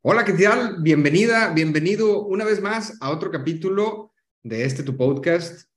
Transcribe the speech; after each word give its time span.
Hola, 0.00 0.24
¿qué 0.24 0.32
tal? 0.32 0.80
Bienvenida, 0.80 1.52
bienvenido 1.52 2.24
una 2.24 2.44
vez 2.44 2.62
más 2.62 2.96
a 3.00 3.10
otro 3.10 3.32
capítulo 3.32 4.12
de 4.44 4.64
este 4.64 4.84
tu 4.84 4.96
podcast, 4.96 5.68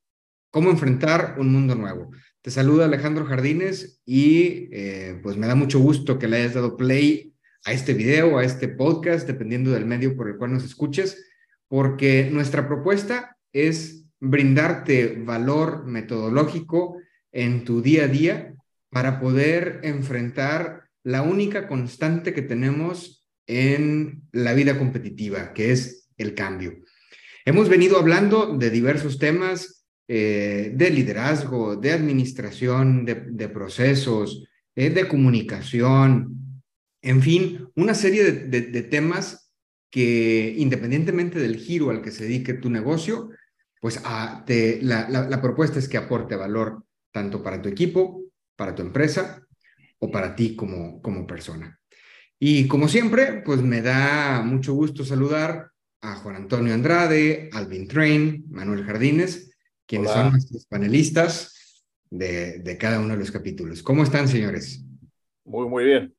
Cómo 0.52 0.70
enfrentar 0.70 1.38
un 1.40 1.52
mundo 1.52 1.74
nuevo. 1.74 2.12
Te 2.44 2.52
saluda 2.52 2.86
Alejandro 2.86 3.26
Jardines 3.26 4.00
y 4.06 4.70
eh, 4.72 5.20
pues 5.24 5.38
me 5.38 5.48
da 5.48 5.56
mucho 5.56 5.80
gusto 5.80 6.20
que 6.20 6.28
le 6.28 6.38
hayas 6.38 6.54
dado 6.54 6.78
play 6.78 7.34
a 7.66 7.74
este 7.74 7.96
video, 7.96 8.38
a 8.38 8.44
este 8.44 8.68
podcast, 8.68 9.26
dependiendo 9.26 9.72
del 9.72 9.88
medio 9.88 10.16
por 10.16 10.30
el 10.30 10.38
cual 10.38 10.54
nos 10.54 10.66
escuches, 10.66 11.26
porque 11.68 12.30
nuestra 12.32 12.68
propuesta 12.68 13.38
es 13.52 14.06
brindarte 14.20 15.16
valor 15.18 15.88
metodológico 15.88 17.00
en 17.32 17.66
tu 17.66 17.82
día 17.82 18.04
a 18.04 18.08
día 18.08 18.54
para 18.92 19.20
poder 19.20 19.80
enfrentar 19.82 20.90
la 21.02 21.24
única 21.24 21.68
constante 21.68 22.36
que 22.36 22.44
tenemos 22.44 23.21
en 23.52 24.24
la 24.32 24.54
vida 24.54 24.78
competitiva, 24.78 25.54
que 25.54 25.72
es 25.72 26.10
el 26.18 26.34
cambio. 26.34 26.78
Hemos 27.44 27.68
venido 27.68 27.98
hablando 28.00 28.58
de 28.58 28.70
diversos 28.70 29.20
temas 29.20 29.86
eh, 30.08 30.72
de 30.74 30.90
liderazgo, 30.90 31.76
de 31.76 31.92
administración, 31.92 33.06
de, 33.06 33.50
procesos, 33.50 34.48
eh, 34.76 34.90
de 34.90 35.08
comunicación, 35.08 36.64
en 37.02 37.22
fin, 37.22 37.68
una 37.76 37.94
serie 37.94 38.32
de, 38.32 38.82
temas 38.84 39.52
que 39.90 40.54
independientemente 40.58 41.40
del 41.40 41.58
giro 41.58 41.90
al 41.90 42.02
que 42.02 42.12
se 42.12 42.24
dedique 42.24 42.54
tu 42.54 42.70
negocio, 42.70 43.32
pues 43.82 44.00
ah, 44.06 44.46
la, 44.48 45.42
propuesta 45.42 45.80
es 45.80 45.90
que 45.90 45.98
aporte 45.98 46.36
valor 46.36 46.86
tanto 47.12 47.44
para 47.44 47.62
tu 47.62 47.68
equipo, 47.68 48.24
para 48.56 48.76
tu 48.76 48.84
empresa 48.84 49.46
o 50.00 50.10
para 50.10 50.36
ti 50.36 50.56
como 50.56 51.28
persona. 51.28 51.81
Y 52.44 52.68
como 52.68 52.88
siempre, 52.88 53.44
pues 53.46 53.62
me 53.62 53.84
da 53.84 54.42
mucho 54.42 54.74
gusto 54.74 55.06
saludar 55.06 55.70
a 56.02 56.16
Juan 56.16 56.38
Antonio 56.38 56.74
Andrade, 56.74 57.52
Alvin 57.54 57.88
Train, 57.88 58.46
Manuel 58.50 58.84
Jardines, 58.84 59.56
quienes 59.86 60.10
son 60.10 60.32
nuestros 60.32 60.66
panelistas 60.66 61.86
de, 62.10 62.58
de, 62.58 62.78
cada 62.80 63.00
uno 63.00 63.10
de 63.10 63.20
los 63.20 63.30
capítulos. 63.30 63.84
¿Cómo 63.84 64.02
están, 64.02 64.28
señores? 64.28 64.84
Muy, 65.46 65.70
muy 65.70 65.84
bien. 65.84 66.16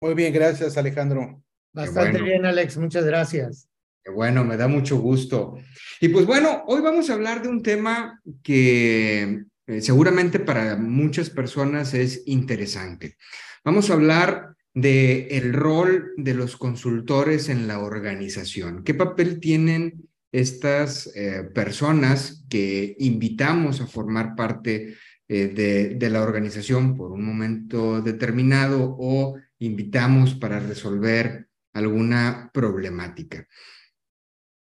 Muy 0.00 0.14
bien, 0.14 0.32
gracias, 0.32 0.78
Alejandro. 0.78 1.42
Bastante 1.74 2.22
bien, 2.22 2.46
Alex, 2.46 2.78
muchas 2.78 3.04
gracias. 3.04 3.68
Qué 4.02 4.10
bueno, 4.10 4.44
me 4.44 4.56
da 4.56 4.68
mucho 4.68 4.96
gusto. 4.96 5.58
Y 6.00 6.08
pues 6.08 6.24
bueno, 6.24 6.64
hoy 6.68 6.80
vamos 6.80 7.10
a 7.10 7.12
hablar 7.12 7.42
de 7.42 7.48
un 7.48 7.62
tema 7.62 8.22
que 8.42 9.44
eh, 9.66 9.80
seguramente 9.82 10.38
para 10.40 10.76
muchas 10.76 11.28
personas 11.28 11.92
es 11.92 12.22
interesante. 12.24 13.18
Vamos 13.62 13.90
a 13.90 13.92
hablar 13.92 14.55
de 14.76 15.28
el 15.30 15.54
rol 15.54 16.12
de 16.18 16.34
los 16.34 16.58
consultores 16.58 17.48
en 17.48 17.66
la 17.66 17.78
organización. 17.78 18.84
¿Qué 18.84 18.92
papel 18.92 19.40
tienen 19.40 20.06
estas 20.32 21.10
eh, 21.16 21.44
personas 21.54 22.44
que 22.50 22.94
invitamos 22.98 23.80
a 23.80 23.86
formar 23.86 24.36
parte 24.36 24.94
eh, 25.28 25.46
de, 25.48 25.94
de, 25.94 26.10
la 26.10 26.22
organización 26.22 26.94
por 26.94 27.10
un 27.10 27.24
momento 27.24 28.02
determinado 28.02 28.94
o 28.98 29.38
invitamos 29.60 30.34
para 30.34 30.60
resolver 30.60 31.48
alguna 31.72 32.50
problemática? 32.52 33.48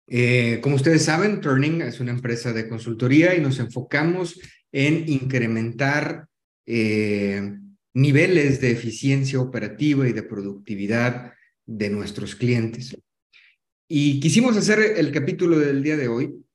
Eh, 0.08 0.62
como 0.64 0.78
ustedes 0.78 1.04
saben, 1.04 1.42
Turning 1.42 1.82
es 1.82 2.00
una 2.00 2.12
empresa 2.12 2.54
de 2.54 2.70
consultoría 2.70 3.36
y 3.36 3.42
nos 3.42 3.60
enfocamos 3.60 4.40
en 4.72 5.10
incrementar 5.10 6.30
niveles 7.96 8.60
de 8.60 8.72
eficiencia 8.72 9.40
operativa 9.40 10.08
y 10.08 10.14
de 10.14 10.22
productividad 10.22 11.34
de 11.66 11.90
nuestros 11.90 12.36
clientes. 12.36 12.96
Y 13.88 14.20
quisimos 14.20 14.58
hacer 14.58 14.80
el 14.98 15.12
capítulo 15.12 15.58
del 15.58 15.82
día 15.82 15.96
de 15.96 16.10
hoy 16.10 16.46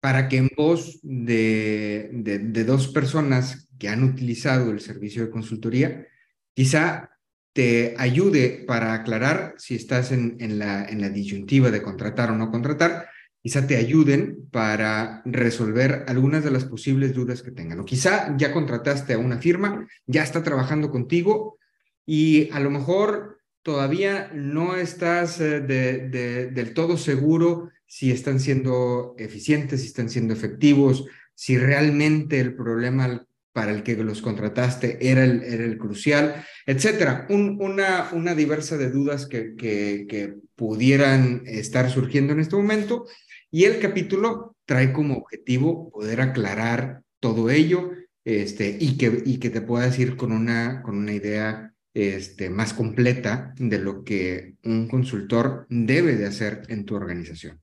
para 0.00 0.28
que 0.28 0.38
en 0.38 0.50
voz 0.56 1.00
de, 1.02 2.08
de, 2.12 2.64
dos 2.64 2.88
personas 2.88 3.68
que 3.78 3.88
han 3.88 4.02
utilizado 4.02 4.70
el 4.70 4.80
servicio 4.80 5.24
de 5.24 5.30
consultoría, 5.30 6.06
quizá 6.54 7.10
te 7.52 7.94
ayude 7.98 8.64
para 8.66 8.94
aclarar 8.94 9.54
si 9.58 9.74
estás 9.74 10.12
en, 10.12 10.36
en, 10.40 10.58
la, 10.58 10.84
en 10.84 11.00
la 11.00 11.10
disyuntiva 11.10 11.70
de 11.70 11.82
contratar 11.82 12.30
o 12.30 12.36
no 12.36 12.50
contratar 12.50 13.08
quizá 13.42 13.66
te 13.66 13.76
ayuden 13.76 14.48
para 14.50 15.22
resolver 15.24 16.04
algunas 16.08 16.44
de 16.44 16.50
las 16.50 16.64
posibles 16.64 17.14
dudas 17.14 17.42
que 17.42 17.50
tengan. 17.50 17.80
O 17.80 17.84
quizá 17.84 18.36
ya 18.36 18.52
contrataste 18.52 19.14
a 19.14 19.18
una 19.18 19.38
firma, 19.38 19.86
ya 20.06 20.22
está 20.22 20.42
trabajando 20.42 20.90
contigo 20.90 21.58
y 22.04 22.50
a 22.50 22.60
lo 22.60 22.70
mejor 22.70 23.38
todavía 23.62 24.30
no 24.34 24.76
estás 24.76 25.40
eh, 25.40 25.60
del 25.60 26.74
todo 26.74 26.96
seguro 26.96 27.70
si 27.86 28.10
están 28.10 28.40
siendo 28.40 29.14
eficientes, 29.18 29.80
si 29.80 29.86
están 29.86 30.10
siendo 30.10 30.34
efectivos, 30.34 31.06
si 31.34 31.56
realmente 31.56 32.40
el 32.40 32.54
problema 32.54 33.24
para 33.52 33.72
el 33.72 33.82
que 33.82 33.96
los 33.96 34.22
contrataste 34.22 34.98
era 35.10 35.24
el, 35.24 35.42
era 35.42 35.64
el 35.64 35.78
crucial, 35.78 36.44
etcétera. 36.66 37.26
una, 37.28 38.08
una 38.12 38.34
diversa 38.34 38.76
de 38.76 38.90
dudas 38.90 39.26
que, 39.26 39.54
que, 39.56 40.06
que 40.08 40.34
pudieran 40.54 41.42
estar 41.46 41.90
surgiendo 41.90 42.32
en 42.32 42.40
este 42.40 42.56
momento 42.56 43.06
y 43.50 43.64
el 43.64 43.80
capítulo 43.80 44.56
trae 44.64 44.92
como 44.92 45.16
objetivo 45.16 45.90
poder 45.90 46.20
aclarar 46.20 47.02
todo 47.20 47.50
ello 47.50 47.92
este, 48.24 48.76
y, 48.78 48.98
que, 48.98 49.22
y 49.24 49.38
que 49.38 49.50
te 49.50 49.62
puedas 49.62 49.98
ir 49.98 50.16
con 50.16 50.32
una, 50.32 50.82
con 50.82 50.98
una 50.98 51.12
idea 51.12 51.74
este, 51.94 52.50
más 52.50 52.74
completa 52.74 53.54
de 53.56 53.78
lo 53.78 54.04
que 54.04 54.54
un 54.64 54.86
consultor 54.86 55.66
debe 55.70 56.16
de 56.16 56.26
hacer 56.26 56.62
en 56.68 56.84
tu 56.84 56.94
organización. 56.94 57.60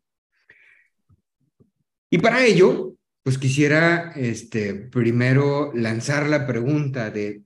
Y 2.09 2.17
para 2.17 2.44
ello, 2.46 2.96
pues 3.23 3.38
quisiera 3.38 4.12
este, 4.16 4.73
primero 4.73 5.72
lanzar 5.73 6.28
la 6.28 6.47
pregunta 6.47 7.12
de 7.12 7.44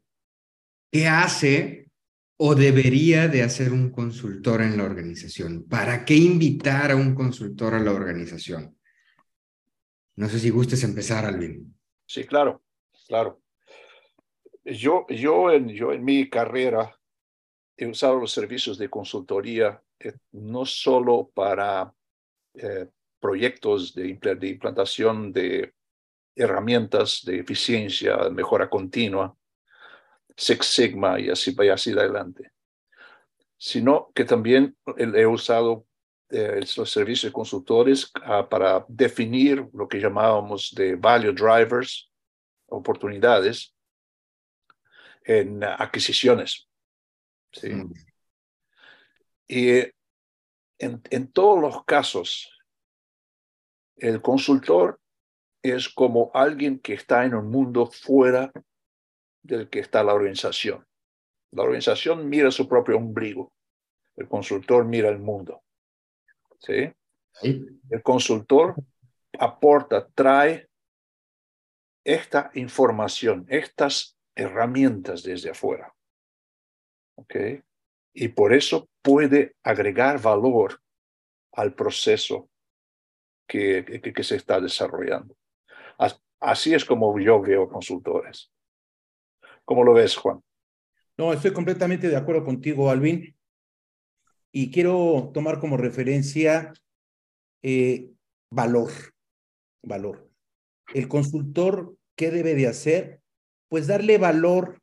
qué 0.91 1.07
hace 1.07 1.88
o 2.41 2.55
debería 2.55 3.27
de 3.27 3.43
hacer 3.43 3.73
un 3.73 3.91
consultor 3.91 4.61
en 4.61 4.77
la 4.77 4.85
organización? 4.85 5.65
¿Para 5.67 6.05
qué 6.05 6.15
invitar 6.15 6.91
a 6.91 6.95
un 6.95 7.13
consultor 7.13 7.73
a 7.73 7.79
la 7.79 7.91
organización? 7.91 8.77
No 10.15 10.29
sé 10.29 10.39
si 10.39 10.49
gustes 10.49 10.83
empezar, 10.85 11.25
Alvin. 11.25 11.75
Sí, 12.05 12.23
claro, 12.23 12.63
claro. 13.07 13.41
Yo, 14.63 15.05
yo, 15.09 15.51
en, 15.51 15.67
yo 15.69 15.91
en 15.91 16.03
mi 16.05 16.29
carrera 16.29 16.97
he 17.75 17.87
usado 17.87 18.19
los 18.19 18.31
servicios 18.31 18.77
de 18.77 18.89
consultoría 18.89 19.81
eh, 19.99 20.13
no 20.31 20.65
solo 20.65 21.29
para 21.33 21.93
eh, 22.53 22.87
proyectos 23.19 23.93
de, 23.93 24.17
de 24.17 24.47
implantación 24.47 25.33
de 25.33 25.73
herramientas 26.35 27.21
de 27.25 27.39
eficiencia, 27.39 28.29
mejora 28.29 28.69
continua, 28.69 29.35
Six 30.39 30.67
Sigma 30.67 31.19
y 31.19 31.29
así 31.29 31.51
vaya 31.51 31.73
así 31.73 31.91
adelante, 31.91 32.53
sino 33.57 34.09
que 34.15 34.23
también 34.23 34.77
he 34.97 35.25
usado 35.25 35.85
eh, 36.29 36.61
los 36.77 36.89
servicios 36.89 37.29
de 37.29 37.33
consultores 37.33 38.09
ah, 38.23 38.47
para 38.47 38.85
definir 38.87 39.67
lo 39.73 39.85
que 39.89 39.99
llamábamos 39.99 40.71
de 40.73 40.95
value 40.95 41.33
drivers, 41.33 42.09
oportunidades 42.67 43.75
en 45.25 45.61
adquisiciones. 45.61 46.69
¿sí? 47.51 47.73
Mm. 47.73 47.93
Y 49.45 49.79
en, 50.77 51.01
en 51.09 51.31
todos 51.33 51.59
los 51.59 51.83
casos, 51.83 52.49
el 53.97 54.21
consultor 54.21 55.01
es 55.61 55.89
como 55.89 56.31
alguien 56.33 56.79
que 56.79 56.93
está 56.93 57.25
en 57.25 57.35
un 57.35 57.49
mundo 57.49 57.87
fuera 57.87 58.49
del 59.43 59.69
que 59.69 59.79
está 59.79 60.03
la 60.03 60.13
organización. 60.13 60.85
La 61.51 61.63
organización 61.63 62.29
mira 62.29 62.51
su 62.51 62.67
propio 62.67 62.97
ombligo, 62.97 63.51
el 64.15 64.27
consultor 64.27 64.85
mira 64.85 65.09
el 65.09 65.19
mundo. 65.19 65.63
¿Sí? 66.59 66.91
El 67.41 68.03
consultor 68.03 68.75
aporta, 69.39 70.07
trae 70.09 70.67
esta 72.03 72.51
información, 72.55 73.45
estas 73.49 74.17
herramientas 74.35 75.23
desde 75.23 75.51
afuera. 75.51 75.93
¿Ok? 77.15 77.35
Y 78.13 78.29
por 78.29 78.53
eso 78.53 78.89
puede 79.01 79.55
agregar 79.63 80.21
valor 80.21 80.81
al 81.53 81.73
proceso 81.73 82.49
que, 83.47 84.01
que, 84.01 84.23
se 84.23 84.35
está 84.35 84.59
desarrollando. 84.59 85.35
Así 86.39 86.73
es 86.73 86.85
como 86.85 87.19
yo 87.19 87.41
veo 87.41 87.67
consultores. 87.67 88.51
¿Cómo 89.69 89.83
lo 89.83 89.93
ves, 89.93 90.17
Juan? 90.17 90.41
No, 91.15 91.31
estoy 91.31 91.53
completamente 91.53 92.09
de 92.09 92.15
acuerdo 92.15 92.43
contigo, 92.43 92.89
Alvin. 92.89 93.37
Y 94.51 94.71
quiero 94.71 95.29
tomar 95.31 95.59
como 95.59 95.77
referencia 95.77 96.73
eh, 97.61 98.09
valor, 98.49 98.89
valor. 99.83 100.27
El 100.91 101.07
consultor, 101.07 101.95
¿qué 102.15 102.31
debe 102.31 102.55
de 102.55 102.65
hacer? 102.65 103.21
Pues 103.67 103.85
darle 103.85 104.17
valor, 104.17 104.81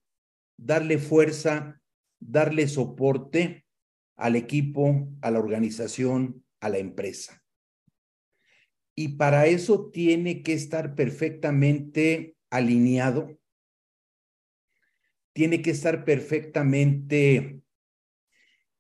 darle 0.57 0.99
fuerza, 0.99 1.81
darle 2.21 2.69
soporte 2.69 3.67
al 4.15 4.37
equipo, 4.37 5.09
a 5.21 5.33
la 5.33 5.41
organización, 5.41 6.45
a 6.61 6.69
la 6.69 6.79
empresa. 6.79 7.43
Y 8.95 9.17
para 9.17 9.47
eso 9.47 9.91
tiene 9.91 10.45
que 10.45 10.53
estar 10.53 10.95
perfectamente 10.95 12.37
alineado, 12.51 13.37
tiene 15.37 15.61
que 15.61 15.73
estar 15.73 16.07
perfectamente 16.07 17.61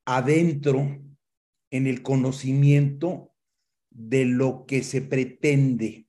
adentro 0.07 1.03
en 1.71 1.87
el 1.87 2.01
conocimiento 2.01 3.35
de 3.91 4.25
lo 4.25 4.65
que 4.65 4.83
se 4.83 5.03
pretende. 5.03 6.07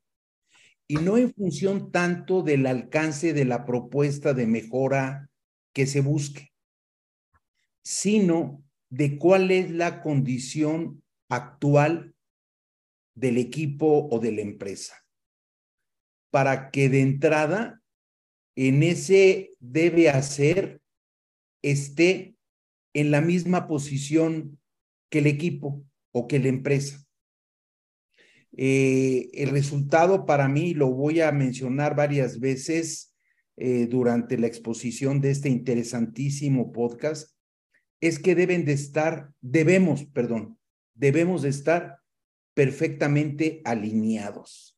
Y 0.88 0.96
no 0.96 1.18
en 1.18 1.34
función 1.34 1.92
tanto 1.92 2.44
del 2.44 2.66
alcance 2.66 3.34
de 3.34 3.44
la 3.44 3.66
propuesta 3.66 4.34
de 4.34 4.48
mejora 4.48 5.30
que 5.74 5.86
se 5.86 6.00
busque, 6.00 6.54
sino 7.84 8.64
de 8.90 9.18
cuál 9.18 9.52
es 9.52 9.70
la 9.70 10.02
condición 10.02 11.04
actual 11.28 12.16
del 13.16 13.38
equipo 13.38 14.08
o 14.10 14.20
de 14.20 14.32
la 14.32 14.44
empresa, 14.44 14.96
para 16.32 16.72
que 16.72 16.88
de 16.88 17.02
entrada 17.02 17.82
en 18.58 18.82
ese 18.82 19.54
debe 19.60 20.10
hacer 20.10 20.82
esté 21.62 22.36
en 22.94 23.12
la 23.12 23.22
misma 23.22 23.68
posición 23.68 24.60
que 25.12 25.20
el 25.20 25.28
equipo 25.28 25.86
o 26.12 26.28
que 26.28 26.40
la 26.40 26.48
empresa. 26.48 27.06
Eh, 28.58 29.30
el 29.34 29.52
resultado 29.52 30.26
para 30.26 30.48
mí, 30.48 30.74
lo 30.74 30.92
voy 30.92 31.22
a 31.22 31.32
mencionar 31.32 31.96
varias 31.96 32.40
veces 32.40 33.16
eh, 33.58 33.86
durante 33.86 34.40
la 34.40 34.48
exposición 34.48 35.22
de 35.22 35.32
este 35.32 35.50
interesantísimo 35.50 36.72
podcast, 36.72 37.38
es 38.02 38.18
que 38.18 38.34
deben 38.34 38.66
de 38.66 38.74
estar, 38.74 39.34
debemos, 39.40 40.06
perdón, 40.06 40.58
debemos 40.96 41.44
de 41.44 41.50
estar 41.50 42.00
perfectamente 42.56 43.62
alineados. 43.66 44.76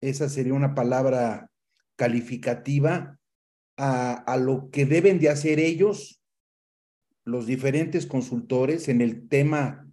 Esa 0.00 0.28
sería 0.28 0.54
una 0.54 0.74
palabra 0.74 1.48
calificativa 1.98 3.18
a, 3.76 4.36
lo 4.38 4.70
que 4.70 4.86
deben 4.86 5.20
de 5.20 5.28
hacer 5.28 5.60
ellos, 5.60 6.22
los 7.24 7.46
diferentes 7.46 8.06
consultores, 8.06 8.88
en 8.88 9.00
el 9.00 9.28
tema 9.28 9.86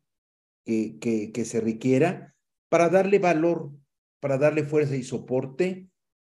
que, 0.65 1.43
se 1.45 1.61
requiera, 1.61 2.33
para 2.69 2.89
darle 2.89 3.19
valor, 3.19 3.71
para 4.19 4.37
darle 4.37 4.63
fuerza 4.63 4.95
y 4.95 5.03
soporte 5.03 5.87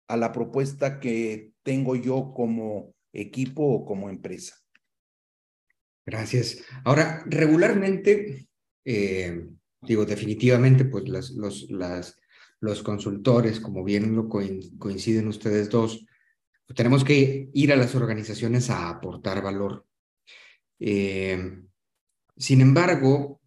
a 0.08 0.17
la 0.17 0.32
propuesta 0.32 0.99
que 0.99 1.52
tengo 1.62 1.94
yo 1.96 2.32
como 2.34 2.94
equipo 3.12 3.62
o 3.62 3.84
como 3.87 4.11
empresa. 4.11 4.56
Gracias. 6.05 6.62
Ahora, 6.84 7.25
regularmente, 7.26 8.49
eh, 8.84 9.46
digo, 9.81 10.05
definitivamente, 10.05 10.84
pues 10.84 11.08
las, 11.08 11.31
las, 11.70 12.19
los 12.61 12.82
consultores, 12.82 13.61
como 13.61 13.85
bien 13.85 14.14
lo 14.14 14.29
coinciden 14.29 15.29
ustedes 15.29 15.70
dos, 15.70 16.06
tenemos 16.75 17.05
que 17.05 17.50
ir 17.53 17.73
a 17.73 17.76
las 17.76 17.94
organizaciones 17.94 18.70
a 18.70 18.88
aportar 18.88 19.43
valor. 19.43 19.87
Eh, 20.81 21.62
sin 22.37 22.61
embargo, 22.61 23.41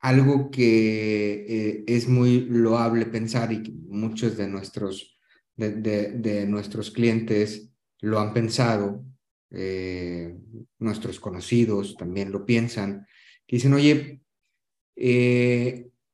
algo 0.00 0.50
que 0.50 1.46
eh, 1.48 1.84
es 1.86 2.08
muy 2.08 2.40
loable 2.40 3.06
pensar 3.06 3.52
y 3.52 3.62
que 3.62 3.72
muchos 3.72 4.36
de 4.36 4.48
nuestros, 4.48 5.18
de, 5.56 5.70
de, 5.72 6.46
nuestros 6.46 6.90
clientes 6.90 7.70
lo 8.00 8.18
han 8.18 8.32
pensado 8.32 9.04
eh, 9.50 10.34
nuestros 10.78 11.20
conocidos 11.20 11.96
también 11.96 12.32
lo 12.32 12.46
piensan, 12.46 13.06
dicen, 13.46 13.74
oye, 13.74 14.22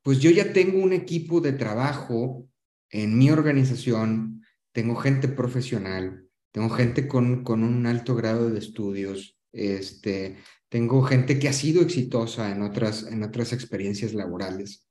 pues 0.09 0.21
yo 0.21 0.31
ya 0.31 0.55
tengo 0.55 0.83
un 0.83 0.95
equipo 0.95 1.43
de 1.43 1.53
trabajo 1.53 2.49
en 2.89 3.19
mi 3.19 3.29
organización, 3.29 4.43
tengo 4.73 4.97
gente 4.97 5.29
profesional, 5.29 6.27
tengo 6.51 6.71
gente 6.71 7.07
con, 7.07 7.45
con 7.45 7.63
un 7.63 7.85
alto 7.85 8.15
grado 8.15 8.49
de 8.49 8.59
estudios, 8.59 9.37
este, 9.53 10.39
tengo 10.71 11.03
gente 11.03 11.39
que 11.39 11.51
ha 11.51 11.53
sido 11.53 11.83
exitosa 11.83 12.51
en 12.51 12.63
otras, 12.63 13.03
en 13.03 13.23
otras 13.23 13.53
experiencias 13.53 14.15
laborales. 14.15 14.89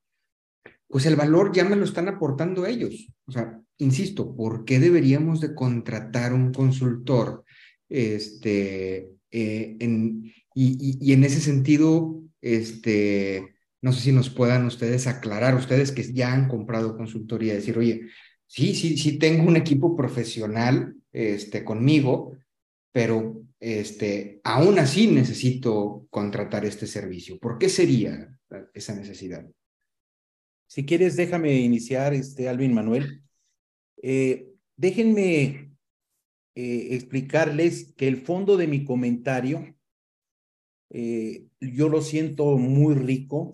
Pues 0.88 1.08
el 1.08 1.16
valor 1.16 1.52
ya 1.52 1.66
me 1.66 1.78
lo 1.78 1.86
están 1.86 2.10
aportando 2.10 2.68
ellos. 2.68 3.08
O 3.26 3.32
sea, 3.32 3.60
insisto, 3.80 4.36
¿por 4.36 4.66
qué 4.66 4.80
deberíamos 4.80 5.42
de 5.42 5.56
contratar 5.56 6.32
un 6.32 6.54
consultor 6.54 7.44
este, 7.90 9.10
eh, 9.32 9.78
en, 9.80 10.32
y, 10.54 11.00
y, 11.02 11.14
en 11.14 11.24
ese 11.24 11.42
sentido, 11.42 12.22
este, 12.40 13.57
no 13.82 13.92
sé 13.92 14.02
si 14.02 14.12
nos 14.12 14.30
puedan 14.30 14.66
ustedes 14.66 15.08
aclarar, 15.08 15.56
ustedes 15.56 15.92
que 15.92 16.04
ya 16.12 16.34
han 16.34 16.48
comprado 16.48 16.98
consultoría, 16.98 17.54
decir, 17.54 17.78
oye, 17.78 18.08
sí, 18.46 18.74
sí, 18.74 18.98
sí 18.98 19.20
tengo 19.20 19.48
un 19.48 19.56
equipo 19.56 19.96
profesional 19.96 20.96
este, 21.12 21.64
conmigo, 21.64 22.38
pero 22.92 23.44
este, 23.60 24.42
aún 24.44 24.80
así 24.80 25.08
necesito 25.08 26.08
contratar 26.10 26.66
este 26.66 26.88
servicio. 26.88 27.40
¿Por 27.40 27.58
qué 27.58 27.70
sería 27.70 28.40
esa 28.74 28.96
necesidad? 28.96 29.48
Si 30.68 30.86
quieres, 30.86 31.16
déjame 31.16 31.54
iniciar, 31.60 32.14
este, 32.14 32.50
Alvin 32.50 32.74
Manuel. 32.74 33.24
Eh, 34.02 34.50
déjenme 34.76 35.72
eh, 36.56 36.88
explicarles 36.92 37.94
que 37.96 38.08
el 38.08 38.18
fondo 38.18 38.58
de 38.58 38.68
mi 38.68 38.84
comentario, 38.84 39.76
eh, 40.90 41.46
yo 41.60 41.90
lo 41.90 42.02
siento 42.02 42.58
muy 42.58 42.96
rico 42.96 43.54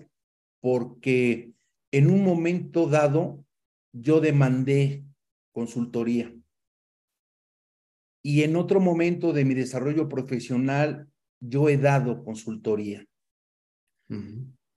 porque 0.64 1.52
en 1.92 2.10
un 2.10 2.24
momento 2.24 2.88
dado 2.88 3.46
yo 3.92 4.22
demandé 4.22 5.04
consultoría. 5.52 6.34
Y 8.24 8.44
en 8.44 8.56
otro 8.56 8.80
momento 8.80 9.34
de 9.34 9.44
mi 9.44 9.56
desarrollo 9.56 10.08
profesional, 10.08 11.10
yo 11.42 11.68
he 11.68 11.78
dado 11.78 12.24
consultoría. 12.24 13.06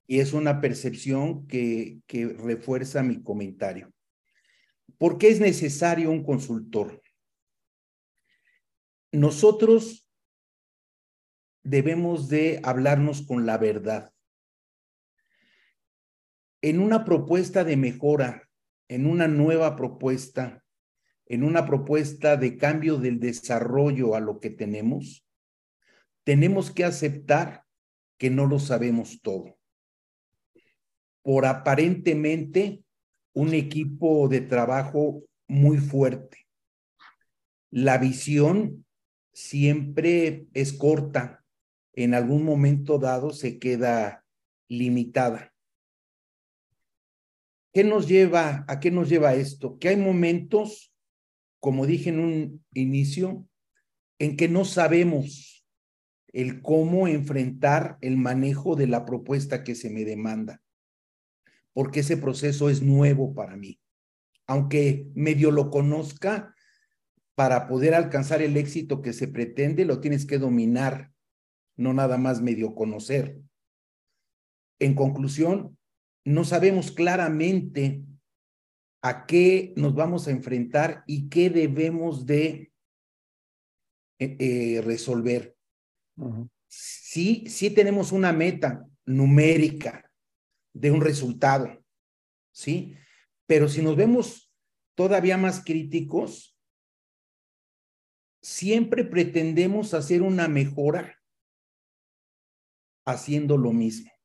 Y 0.07 0.19
es 0.19 0.33
una 0.33 0.59
percepción 0.59 1.47
que, 1.47 2.01
que 2.05 2.25
refuerza 2.25 3.01
mi 3.01 3.23
comentario. 3.23 3.93
¿Por 4.97 5.17
qué 5.17 5.29
es 5.29 5.39
necesario 5.39 6.11
un 6.11 6.25
consultor? 6.25 7.01
nosotros 9.11 10.09
debemos 11.63 12.29
de 12.29 12.59
hablarnos 12.63 13.25
con 13.25 13.45
la 13.45 13.57
verdad. 13.57 14.13
En 16.61 16.79
una 16.79 17.05
propuesta 17.05 17.63
de 17.63 17.77
mejora, 17.77 18.49
en 18.87 19.05
una 19.05 19.27
nueva 19.27 19.75
propuesta, 19.75 20.63
en 21.25 21.43
una 21.43 21.65
propuesta 21.65 22.37
de 22.37 22.57
cambio 22.57 22.97
del 22.97 23.19
desarrollo 23.19 24.15
a 24.15 24.19
lo 24.19 24.39
que 24.39 24.49
tenemos, 24.49 25.25
tenemos 26.23 26.71
que 26.71 26.83
aceptar 26.83 27.63
que 28.17 28.29
no 28.29 28.47
lo 28.47 28.59
sabemos 28.59 29.21
todo. 29.21 29.57
Por 31.21 31.45
aparentemente 31.45 32.83
un 33.33 33.53
equipo 33.53 34.27
de 34.27 34.41
trabajo 34.41 35.23
muy 35.47 35.77
fuerte. 35.77 36.47
La 37.69 37.97
visión 37.97 38.85
siempre 39.33 40.47
es 40.53 40.73
corta, 40.73 41.45
en 41.93 42.13
algún 42.13 42.43
momento 42.43 42.97
dado 42.97 43.31
se 43.31 43.59
queda 43.59 44.25
limitada. 44.67 45.53
¿Qué 47.77 47.83
nos 47.83 48.07
lleva, 48.07 48.65
a 48.67 48.79
qué 48.79 48.89
nos 48.89 49.07
lleva 49.07 49.35
esto? 49.35 49.77
Que 49.77 49.89
hay 49.89 49.97
momentos, 49.97 50.95
como 51.59 51.85
dije 51.85 52.09
en 52.09 52.19
un 52.19 52.65
inicio, 52.73 53.47
en 54.17 54.35
que 54.35 54.49
no 54.49 54.65
sabemos 54.65 55.63
el 56.33 56.63
cómo 56.63 57.07
enfrentar 57.07 57.99
el 58.01 58.17
manejo 58.17 58.75
de 58.75 58.87
la 58.87 59.05
propuesta 59.05 59.63
que 59.63 59.75
se 59.75 59.91
me 59.91 60.05
demanda, 60.05 60.59
porque 61.71 61.99
ese 61.99 62.17
proceso 62.17 62.71
es 62.71 62.81
nuevo 62.81 63.35
para 63.35 63.55
mí. 63.55 63.79
Aunque 64.47 65.11
medio 65.13 65.51
lo 65.51 65.69
conozca, 65.69 66.55
para 67.35 67.67
poder 67.67 67.93
alcanzar 67.93 68.41
el 68.41 68.57
éxito 68.57 69.03
que 69.03 69.13
se 69.13 69.27
pretende, 69.27 69.85
lo 69.85 70.01
tienes 70.01 70.25
que 70.25 70.39
dominar, 70.39 71.11
no 71.75 71.93
nada 71.93 72.17
más 72.17 72.41
medio 72.41 72.73
conocer. 72.73 73.39
En 74.79 74.95
conclusión, 74.95 75.77
no 76.27 76.43
sabemos 76.43 76.91
claramente 76.91 78.03
a 79.01 79.25
qué 79.25 79.73
nos 79.77 79.95
vamos 79.95 80.27
a 80.27 80.31
enfrentar 80.31 81.05
y 81.07 81.29
qué 81.29 81.49
debemos 81.49 82.25
de 82.25 82.73
eh, 84.19 84.35
eh, 84.37 84.81
resolver. 84.83 85.55
Sí, 86.67 87.45
sí 87.47 87.69
tenemos 87.69 88.11
una 88.11 88.33
meta 88.33 88.85
numérica 89.05 90.11
de 90.73 90.91
un 90.91 90.99
resultado, 90.99 91.81
¿sí? 92.51 92.97
Pero 93.45 93.69
si 93.69 93.81
nos 93.81 93.95
vemos 93.95 94.53
todavía 94.95 95.37
más 95.37 95.63
críticos, 95.63 96.59
siempre 98.41 99.05
pretendemos 99.05 99.93
hacer 99.93 100.23
una 100.23 100.49
mejora 100.49 101.21
haciendo 103.05 103.55
lo 103.55 103.71
mismo. 103.71 104.16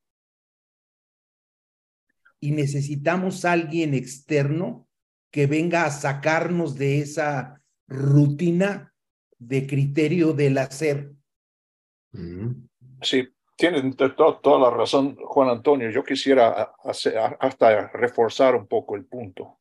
Y 2.43 2.51
necesitamos 2.51 3.45
alguien 3.45 3.95
externo 3.95 4.89
que 5.31 5.47
venga 5.47 5.85
a 5.85 5.91
sacarnos 5.91 6.77
de 6.77 6.99
esa 6.99 7.63
rutina 7.87 8.93
de 9.39 9.67
criterio 9.67 10.33
del 10.33 10.59
hacer. 10.59 11.13
Sí, 13.01 13.29
tienen 13.57 13.95
toda 13.95 14.59
la 14.59 14.77
razón, 14.77 15.15
Juan 15.15 15.51
Antonio. 15.51 15.89
Yo 15.91 16.03
quisiera 16.03 16.75
hasta 16.83 17.89
reforzar 17.93 18.57
un 18.57 18.67
poco 18.67 18.97
el 18.97 19.05
punto. 19.05 19.57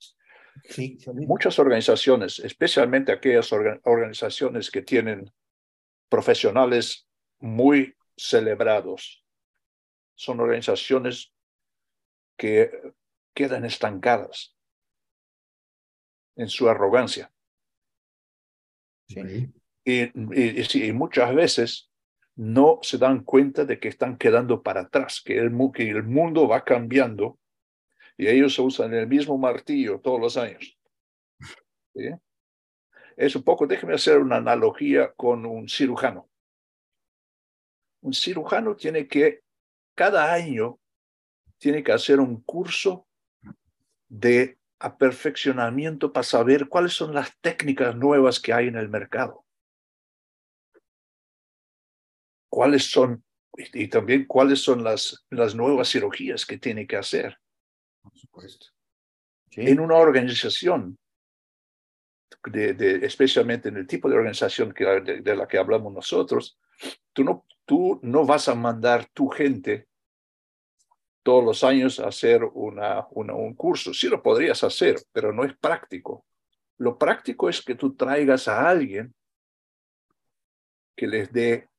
Sí, 0.63 0.97
Muchas 1.13 1.59
organizaciones, 1.59 2.39
especialmente 2.39 3.11
aquellas 3.11 3.53
organizaciones 3.53 4.71
que 4.71 4.81
tienen 4.81 5.31
profesionales 6.09 7.07
muy 7.39 7.95
celebrados, 8.17 9.23
son 10.15 10.39
organizaciones 10.39 11.31
que 12.38 12.93
quedan 13.33 13.65
estancadas 13.65 14.55
en 16.35 16.47
su 16.47 16.69
arrogancia. 16.69 17.31
Sí. 19.07 19.51
Y, 19.83 20.88
y, 20.88 20.93
muchas 20.93 21.33
veces 21.33 21.91
no 22.35 22.79
se 22.81 22.97
dan 22.97 23.23
cuenta 23.23 23.65
de 23.65 23.79
que 23.79 23.88
están 23.88 24.17
quedando 24.17 24.61
para 24.61 24.81
atrás, 24.81 25.21
que 25.23 25.38
el, 25.38 25.51
que 25.73 25.89
el 25.89 26.03
mundo 26.03 26.47
va 26.47 26.63
cambiando 26.63 27.39
y 28.17 28.27
ellos 28.27 28.57
usan 28.59 28.93
el 28.93 29.07
mismo 29.07 29.38
martillo 29.38 30.00
todos 30.00 30.19
los 30.19 30.38
años. 30.38 30.77
Es 33.17 33.35
un 33.35 33.43
poco, 33.43 33.67
déjeme 33.67 33.95
hacer 33.95 34.19
una 34.19 34.38
analogía 34.38 35.11
con 35.13 35.45
un 35.45 35.67
cirujano. 35.67 36.29
Un 38.01 38.13
cirujano 38.13 38.75
tiene 38.75 39.07
que, 39.07 39.41
cada 39.95 40.31
año, 40.33 40.79
tiene 41.61 41.83
que 41.83 41.91
hacer 41.91 42.19
un 42.19 42.41
curso 42.41 43.07
de 44.09 44.57
aperfeccionamiento 44.79 46.11
para 46.11 46.23
saber 46.23 46.67
cuáles 46.67 46.93
son 46.93 47.13
las 47.13 47.37
técnicas 47.39 47.95
nuevas 47.95 48.39
que 48.39 48.51
hay 48.51 48.67
en 48.67 48.77
el 48.77 48.89
mercado. 48.89 49.45
Cuáles 52.49 52.89
son, 52.89 53.23
y 53.55 53.87
también 53.89 54.25
cuáles 54.25 54.63
son 54.63 54.83
las, 54.83 55.23
las 55.29 55.53
nuevas 55.53 55.89
cirugías 55.89 56.47
que 56.47 56.57
tiene 56.57 56.87
que 56.87 56.97
hacer. 56.97 57.37
Por 58.01 58.17
supuesto. 58.17 58.65
En 59.51 59.79
una 59.79 59.97
organización, 59.97 60.97
de, 62.45 63.05
especialmente 63.05 63.69
en 63.69 63.77
el 63.77 63.85
tipo 63.85 64.09
de 64.09 64.15
organización 64.15 64.73
que, 64.73 64.83
de, 64.83 65.35
la 65.35 65.47
que 65.47 65.59
hablamos 65.59 65.93
nosotros, 65.93 66.59
tú 67.13 67.23
no, 67.23 67.45
tú 67.65 67.99
no 68.01 68.25
vas 68.25 68.47
a 68.47 68.55
mandar 68.55 69.05
tu 69.13 69.27
gente 69.27 69.90
todos 71.23 71.43
los 71.43 71.63
años 71.63 71.99
hacer 71.99 72.43
una, 72.43 73.07
un 73.11 73.53
curso. 73.53 73.93
Sí 73.93 74.07
lo 74.07 74.21
podrías 74.21 74.63
hacer, 74.63 74.97
pero 75.11 75.31
no 75.31 75.43
es 75.43 75.55
práctico. 75.57 76.25
Lo 76.77 76.97
práctico 76.97 77.49
es 77.49 77.61
que 77.61 77.75
tú 77.75 77.95
traigas 77.95 78.47
a 78.47 78.67
alguien 78.67 79.13
que 80.95 81.07
les 81.07 81.31
dé 81.31 81.69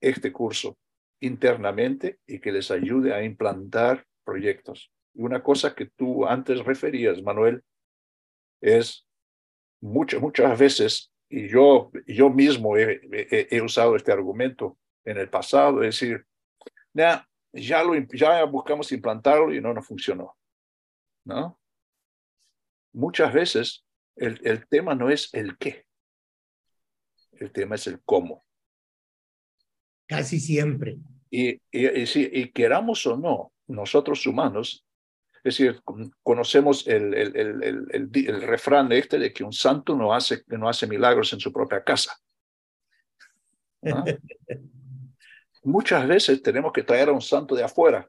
este 0.00 0.32
curso 0.32 0.76
internamente 1.20 2.18
y 2.26 2.38
que 2.38 2.52
les 2.52 2.70
ayude 2.70 3.14
a 3.14 3.24
implantar 3.24 4.04
proyectos. 4.24 4.92
Y 5.14 5.22
una 5.22 5.42
cosa 5.42 5.74
que 5.74 5.86
tú 5.86 6.26
antes 6.26 6.64
referías, 6.64 7.22
Manuel, 7.22 7.62
es 8.60 9.06
muchas, 9.80 10.20
muchas 10.20 10.58
veces, 10.58 11.12
y 11.28 11.48
yo, 11.48 11.90
yo 12.06 12.30
mismo 12.30 12.76
he, 12.76 13.60
usado 13.62 13.96
este 13.96 14.12
argumento 14.12 14.78
en 15.04 15.18
el 15.18 15.28
pasado, 15.28 15.80
decir, 15.80 16.24
ya, 17.56 17.82
lo, 17.82 17.94
ya 18.12 18.44
buscamos 18.44 18.92
implantarlo 18.92 19.52
y 19.52 19.60
no 19.60 19.72
nos 19.74 19.86
funcionó. 19.86 20.36
¿no? 21.24 21.58
Muchas 22.92 23.32
veces 23.32 23.84
el, 24.16 24.40
el 24.44 24.66
tema 24.68 24.94
no 24.94 25.10
es 25.10 25.32
el 25.34 25.58
qué, 25.58 25.86
el 27.32 27.52
tema 27.52 27.74
es 27.74 27.86
el 27.86 28.00
cómo. 28.04 28.44
Casi 30.06 30.38
siempre. 30.38 30.98
Y, 31.30 31.50
y, 31.50 31.60
y, 31.72 32.06
y 32.14 32.52
queramos 32.52 33.04
o 33.06 33.16
no, 33.16 33.52
nosotros 33.66 34.26
humanos 34.26 34.86
es 35.46 35.58
decir, 35.58 35.80
conocemos 36.24 36.88
el, 36.88 37.14
el, 37.14 37.36
el, 37.36 38.10
el, 38.12 38.42
refrán 38.42 38.90
este 38.90 39.16
de 39.16 39.32
que 39.32 39.44
un 39.44 39.52
santo 39.52 39.94
no 39.94 40.12
hace, 40.12 40.42
no 40.48 40.68
hace 40.68 40.88
milagros 40.88 41.32
en 41.32 41.38
su 41.38 41.52
propia 41.52 41.84
casa. 41.84 42.18
Muchas 45.66 46.06
veces 46.06 46.40
tenemos 46.42 46.72
que 46.72 46.84
traer 46.84 47.08
a 47.08 47.12
un 47.12 47.20
santo 47.20 47.56
de 47.56 47.64
afuera. 47.64 48.08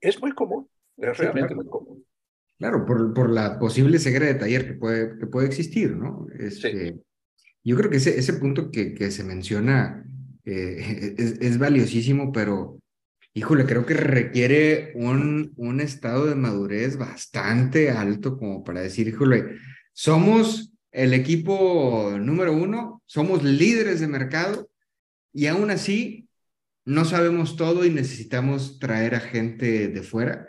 es 0.00 0.20
muy 0.20 0.30
común, 0.32 0.68
es 0.96 1.18
realmente 1.18 1.52
muy 1.56 1.66
común. 1.66 2.04
Claro, 2.58 2.86
por, 2.86 3.12
por, 3.12 3.28
la 3.28 3.58
posible 3.58 3.98
ceguera 3.98 4.26
de 4.26 4.34
taller 4.36 4.68
que 4.68 4.74
puede, 4.74 5.18
que 5.18 5.26
puede 5.26 5.48
existir, 5.48 5.96
¿no? 5.96 6.28
Este, 6.38 6.96
Yo 7.64 7.76
creo 7.76 7.90
que 7.90 7.96
ese, 7.96 8.16
ese 8.16 8.34
punto 8.34 8.70
que, 8.70 8.94
que 8.94 9.10
se 9.10 9.24
menciona 9.24 10.04
eh, 10.44 11.14
es, 11.18 11.40
es, 11.40 11.58
valiosísimo, 11.58 12.30
pero 12.30 12.78
híjole, 13.34 13.66
creo 13.66 13.84
que 13.84 13.94
requiere 13.94 14.92
un, 14.94 15.54
un 15.56 15.80
estado 15.80 16.26
de 16.26 16.36
madurez 16.36 16.96
bastante 16.96 17.90
alto 17.90 18.38
como 18.38 18.62
para 18.62 18.80
decir, 18.80 19.08
híjole, 19.08 19.56
somos 19.92 20.72
el 20.92 21.14
equipo 21.14 22.16
número 22.18 22.52
uno, 22.52 23.02
somos 23.06 23.42
líderes 23.42 24.00
de 24.00 24.08
mercado 24.08 24.70
y 25.32 25.46
aún 25.46 25.70
así 25.70 26.28
no 26.84 27.04
sabemos 27.04 27.56
todo 27.56 27.84
y 27.84 27.90
necesitamos 27.90 28.78
traer 28.78 29.14
a 29.14 29.20
gente 29.20 29.88
de 29.88 30.02
fuera. 30.02 30.48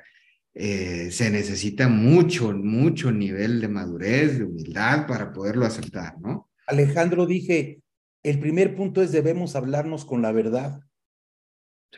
Eh, 0.53 1.11
se 1.11 1.29
necesita 1.29 1.87
mucho, 1.87 2.53
mucho 2.53 3.11
nivel 3.11 3.61
de 3.61 3.67
madurez, 3.67 4.37
de 4.37 4.45
humildad 4.45 5.05
para 5.05 5.31
poderlo 5.31 5.65
aceptar, 5.65 6.19
¿no? 6.19 6.49
Alejandro, 6.65 7.25
dije, 7.25 7.81
el 8.23 8.39
primer 8.39 8.75
punto 8.75 9.01
es 9.01 9.11
debemos 9.11 9.55
hablarnos 9.55 10.05
con 10.05 10.21
la 10.21 10.31
verdad. 10.31 10.81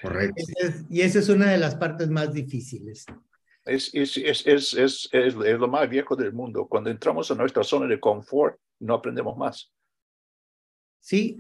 Correcto. 0.02 0.44
y 0.90 1.02
esa 1.02 1.20
es 1.20 1.30
una 1.30 1.52
de 1.52 1.58
las 1.58 1.76
partes 1.76 2.10
más 2.10 2.34
difíciles. 2.34 3.06
Es, 3.66 3.94
es, 3.94 4.18
es, 4.18 4.74
es, 5.14 5.36
lo 5.36 5.68
más 5.68 5.90
viejo 5.90 6.16
del 6.16 6.34
mundo. 6.34 6.68
Cuando 6.68 6.90
entramos 6.90 7.30
a 7.30 7.36
nuestra 7.36 7.64
zona 7.64 7.88
de 7.88 8.00
confort, 8.00 8.58
no 8.80 8.96
aprendemos 8.96 9.38
más. 9.38 9.72
Sí. 11.00 11.38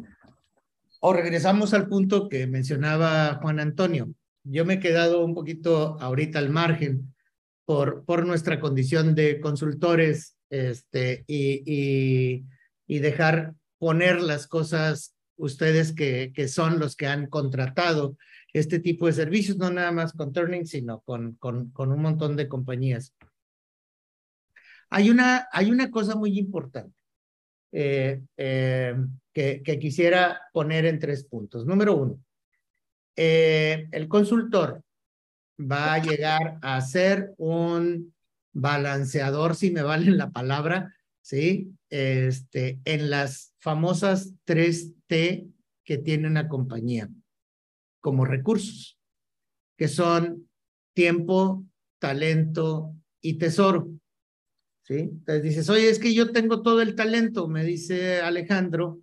O 1.00 1.14
regresamos 1.14 1.74
al 1.74 1.88
punto 1.88 2.30
que 2.30 2.46
mencionaba 2.46 3.40
Juan 3.42 3.60
Antonio. 3.60 4.14
Yo 4.44 4.66
me 4.66 4.76
he 4.76 4.80
quedado 4.80 5.26
un 5.26 5.34
poquito 5.34 6.00
ahorita 6.00 6.40
al 6.40 6.50
margen 6.50 7.14
por, 7.66 8.06
por 8.06 8.26
nuestra 8.26 8.60
condición 8.60 9.16
de 9.16 9.40
consultores 9.40 10.38
este, 10.50 11.24
y, 11.28 11.64
y, 11.66 12.46
y 12.86 13.00
dejar 13.00 13.56
poner 13.80 14.22
las 14.22 14.48
cosas 14.48 15.16
ustedes 15.38 15.94
que, 15.94 16.32
que 16.36 16.48
son 16.48 16.80
los 16.80 16.96
que 16.96 17.08
han 17.08 17.28
contratado 17.28 18.16
este 18.54 18.80
tipo 18.80 19.08
de 19.08 19.14
servicios, 19.14 19.58
no 19.58 19.70
nada 19.70 19.92
más 19.92 20.14
con 20.14 20.34
Turning, 20.34 20.66
sino 20.66 21.02
con, 21.02 21.36
con, 21.36 21.72
con 21.72 21.92
un 21.92 22.02
montón 22.02 22.36
de 22.36 22.48
compañías. 22.48 23.14
Hay 24.90 25.10
una, 25.10 25.48
hay 25.52 25.72
una 25.72 25.90
cosa 25.90 26.16
muy 26.16 26.38
importante 26.38 26.94
eh, 27.72 28.22
eh, 28.36 28.96
que, 29.34 29.80
quisiera 29.80 30.42
poner 30.52 30.86
en 30.86 31.00
tres 31.00 31.24
puntos. 31.24 31.66
Número 31.66 31.96
uno, 31.96 32.20
eh, 33.16 33.88
el 33.92 34.10
consultor 34.10 34.84
va 35.60 35.94
a 35.94 36.00
llegar 36.00 36.58
a 36.62 36.82
ser 36.82 37.34
un 37.38 38.14
balanceador, 38.52 39.56
si 39.56 39.72
me 39.72 39.84
valen 39.84 40.18
la 40.18 40.32
palabra, 40.32 40.94
¿sí? 41.22 41.72
Este, 41.90 42.82
en 42.84 43.10
las 43.10 43.54
famosas 43.60 44.34
tres 44.44 44.92
T 45.08 45.48
que 45.86 45.98
tiene 45.98 46.28
una 46.28 46.50
compañía 46.50 47.10
como 48.02 48.26
recursos, 48.26 49.00
que 49.78 49.88
son 49.88 50.50
tiempo, 50.94 51.66
talento 52.00 52.96
y 53.22 53.36
tesoro. 53.38 53.90
¿Sí? 54.84 54.96
Entonces 54.96 55.44
dices, 55.44 55.70
oye, 55.70 55.90
es 55.90 56.00
que 56.00 56.14
yo 56.14 56.32
tengo 56.32 56.62
todo 56.64 56.82
el 56.82 56.96
talento, 56.96 57.48
me 57.48 57.64
dice 57.64 58.20
Alejandro, 58.20 59.00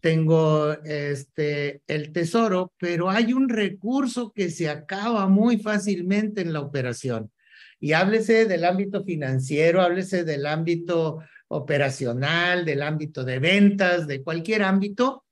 tengo 0.00 0.72
este, 0.84 1.82
el 1.86 2.12
tesoro, 2.12 2.72
pero 2.78 3.10
hay 3.10 3.32
un 3.32 3.48
recurso 3.48 4.32
que 4.32 4.50
se 4.50 4.68
acaba 4.68 5.28
muy 5.28 5.58
fácilmente 5.58 6.40
en 6.40 6.52
la 6.52 6.60
operación. 6.60 7.30
Y 7.80 7.92
háblese 7.92 8.46
del 8.46 8.64
ámbito 8.64 9.04
financiero, 9.04 9.82
háblese 9.82 10.24
del 10.24 10.46
ámbito 10.46 11.20
operacional, 11.48 12.64
del 12.64 12.82
ámbito 12.82 13.24
de 13.24 13.38
ventas, 13.38 14.06
de 14.06 14.22
cualquier 14.22 14.62
ámbito, 14.62 15.24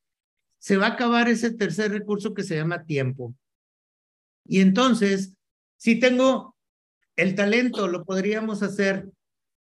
se 0.67 0.77
va 0.77 0.87
a 0.87 0.95
acabar 0.95 1.29
ese 1.29 1.53
tercer 1.53 1.93
recurso 1.93 2.35
que 2.35 2.43
se 2.43 2.57
llama 2.57 2.87
tiempo. 2.87 3.37
Y 4.45 4.59
entonces, 4.59 5.33
si 5.77 6.01
tengo 6.01 6.57
el 7.15 7.37
talento, 7.37 7.87
lo 7.87 8.05
podríamos 8.05 8.65
hacer. 8.65 9.09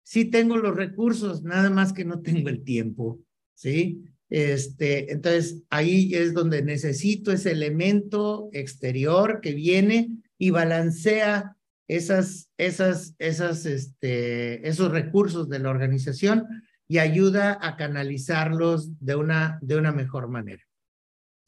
Si 0.03 0.25
tengo 0.25 0.57
los 0.57 0.75
recursos, 0.75 1.43
nada 1.43 1.69
más 1.69 1.93
que 1.93 2.03
no 2.03 2.19
tengo 2.19 2.49
el 2.49 2.65
tiempo, 2.65 3.21
¿sí? 3.53 4.03
Este, 4.29 5.13
entonces, 5.13 5.63
ahí 5.69 6.13
es 6.13 6.33
donde 6.33 6.61
necesito 6.61 7.31
ese 7.31 7.51
elemento 7.51 8.49
exterior 8.51 9.39
que 9.39 9.53
viene 9.53 10.09
y 10.37 10.49
balancea 10.49 11.55
esas, 11.87 12.49
esas, 12.57 13.15
esas, 13.17 13.65
este, 13.65 14.67
esos 14.67 14.91
recursos 14.91 15.47
de 15.47 15.59
la 15.59 15.69
organización 15.69 16.47
y 16.89 16.97
ayuda 16.97 17.57
a 17.61 17.77
canalizarlos 17.77 18.99
de 18.99 19.15
una, 19.15 19.57
de 19.61 19.77
una 19.77 19.93
mejor 19.93 20.27
manera. 20.27 20.61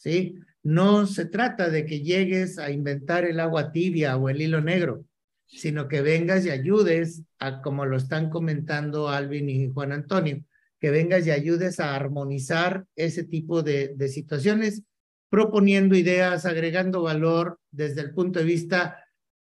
¿Sí? 0.04 0.36
No 0.64 1.08
se 1.08 1.24
trata 1.24 1.70
de 1.70 1.86
que 1.86 2.02
llegues 2.02 2.60
a 2.60 2.72
inventar 2.72 3.24
el 3.24 3.40
agua 3.40 3.72
tibia 3.72 4.18
o 4.18 4.28
el 4.28 4.42
hilo 4.42 4.60
negro, 4.60 5.06
sino 5.48 5.88
que 5.88 6.02
vengas 6.02 6.46
y 6.46 6.50
ayudes 6.50 7.24
a, 7.40 7.62
como 7.62 7.86
lo 7.86 7.96
están 7.96 8.30
comentando 8.30 9.08
Alvin 9.08 9.50
y 9.50 9.70
Juan 9.70 9.94
Antonio, 9.94 10.44
que 10.82 10.92
vengas 10.92 11.26
y 11.26 11.32
ayudes 11.32 11.80
a 11.80 11.96
armonizar 11.96 12.86
ese 12.98 13.24
tipo 13.24 13.64
de, 13.64 13.94
de 13.96 14.10
situaciones, 14.10 14.84
proponiendo 15.30 15.96
ideas, 15.96 16.46
agregando 16.46 17.02
valor 17.02 17.62
desde 17.72 18.02
el 18.02 18.14
punto 18.14 18.40
de 18.40 18.46
vista 18.46 19.00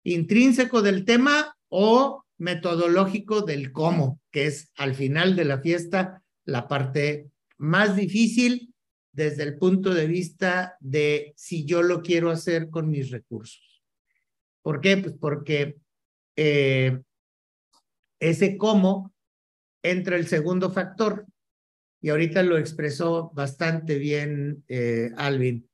intrínseco 0.04 0.82
del 0.82 1.04
tema 1.04 1.56
o 1.68 2.24
metodológico 2.38 3.42
del 3.42 3.72
cómo, 3.72 4.20
que 4.30 4.46
es 4.46 4.70
al 4.76 4.94
final 4.94 5.34
de 5.34 5.46
la 5.46 5.58
fiesta 5.58 6.22
la 6.44 6.68
parte 6.68 7.28
más 7.58 7.96
difícil 7.96 8.73
desde 9.14 9.44
el 9.44 9.56
punto 9.56 9.94
de 9.94 10.06
vista 10.06 10.76
de 10.80 11.32
si 11.36 11.64
yo 11.64 11.82
lo 11.82 12.02
quiero 12.02 12.30
hacer 12.30 12.68
con 12.68 12.90
mis 12.90 13.10
recursos. 13.10 13.82
¿Por 14.62 14.80
qué? 14.80 14.96
Pues 14.96 15.14
porque 15.18 15.76
eh, 16.36 17.00
ese 18.20 18.56
cómo 18.56 19.14
entra 19.82 20.16
el 20.16 20.26
segundo 20.26 20.70
factor. 20.70 21.26
Y 22.00 22.10
ahorita 22.10 22.42
lo 22.42 22.58
expresó 22.58 23.30
bastante 23.34 23.98
bien 23.98 24.64
eh, 24.68 25.10
Alvin. 25.16 25.68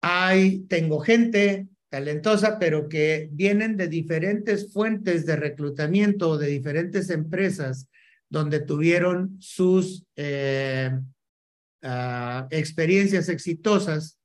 Hay, 0.00 0.60
tengo 0.60 1.00
gente 1.00 1.68
talentosa, 1.90 2.58
pero 2.58 2.88
que 2.88 3.28
vienen 3.32 3.76
de 3.76 3.88
diferentes 3.88 4.72
fuentes 4.72 5.26
de 5.26 5.36
reclutamiento 5.36 6.38
de 6.38 6.46
diferentes 6.46 7.10
empresas 7.10 7.88
donde 8.28 8.60
tuvieron 8.60 9.36
sus 9.40 10.04
eh, 10.16 10.90
ah, 11.82 12.46
experiencias 12.50 13.28
exitosas 13.28 14.18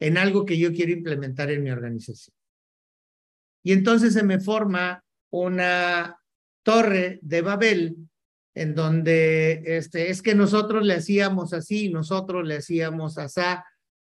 en 0.00 0.18
algo 0.18 0.44
que 0.44 0.58
yo 0.58 0.72
quiero 0.72 0.92
implementar 0.92 1.50
en 1.50 1.62
mi 1.62 1.70
organización. 1.70 2.34
Y 3.62 3.72
entonces 3.72 4.12
se 4.12 4.22
me 4.22 4.40
forma 4.40 5.02
una 5.30 6.18
torre 6.62 7.18
de 7.22 7.42
Babel 7.42 7.96
en 8.54 8.74
donde 8.74 9.62
este, 9.64 10.10
es 10.10 10.22
que 10.22 10.34
nosotros 10.34 10.84
le 10.84 10.94
hacíamos 10.94 11.52
así, 11.52 11.88
nosotros 11.88 12.46
le 12.46 12.56
hacíamos 12.56 13.18
asá, 13.18 13.64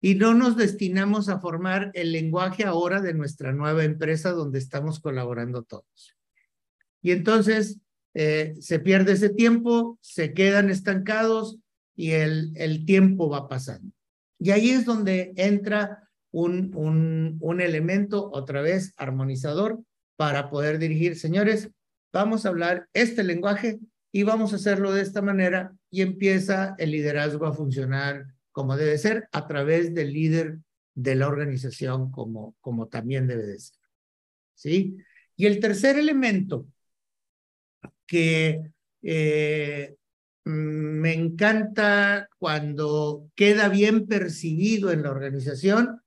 y 0.01 0.15
no 0.15 0.33
nos 0.33 0.57
destinamos 0.57 1.29
a 1.29 1.41
formar 1.41 1.91
el 1.93 2.13
lenguaje 2.13 2.65
ahora 2.65 3.03
de 3.03 3.13
nuestra 3.13 3.53
nueva 3.53 3.85
empresa 3.85 4.33
donde 4.33 4.59
estamos 4.59 4.99
colaborando 4.99 5.63
todos. 5.63 6.17
Y 7.03 7.11
entonces 7.11 7.79
eh, 8.15 8.55
se 8.61 8.79
pierde 8.79 9.13
ese 9.13 9.29
tiempo, 9.29 9.99
se 10.01 10.33
quedan 10.33 10.71
estancados 10.71 11.59
y 12.01 12.13
el, 12.13 12.53
el 12.57 12.87
tiempo 12.87 13.29
va 13.29 13.47
pasando. 13.47 13.93
Y 14.39 14.53
ahí 14.53 14.71
es 14.71 14.87
donde 14.87 15.35
entra 15.37 16.09
un, 16.31 16.75
un, 16.75 17.37
un 17.41 17.61
elemento, 17.61 18.31
otra 18.33 18.63
vez, 18.63 18.95
armonizador 18.97 19.83
para 20.17 20.49
poder 20.49 20.79
dirigir, 20.79 21.19
señores, 21.19 21.69
vamos 22.11 22.47
a 22.47 22.49
hablar 22.49 22.89
este 22.95 23.23
lenguaje 23.23 23.81
y 24.13 24.23
vamos 24.23 24.55
a 24.55 24.57
hacerlo 24.57 24.93
de 24.93 25.03
esta 25.03 25.21
manera 25.21 25.77
y 25.91 26.01
empieza 26.01 26.75
el 26.79 26.93
liderazgo 26.93 27.45
a 27.45 27.53
funcionar 27.53 28.29
como 28.51 28.79
debe 28.79 28.97
ser, 28.97 29.29
a 29.33 29.47
través 29.47 29.95
del 29.95 30.15
líder 30.15 30.59
de 30.95 31.15
la 31.17 31.29
organización 31.29 32.11
como, 32.11 32.57
como 32.63 32.89
también 32.89 33.27
debe 33.27 33.47
de 33.47 33.59
ser. 33.59 33.79
¿Sí? 34.55 34.97
Y 35.37 35.45
el 35.45 35.61
tercer 35.61 35.99
elemento 35.99 36.67
que 38.07 38.73
eh, 39.03 39.97
me 40.45 41.13
encanta 41.13 42.29
cuando 42.39 43.29
queda 43.35 43.69
bien 43.69 44.07
percibido 44.07 44.91
en 44.91 45.03
la 45.03 45.11
organización, 45.11 46.01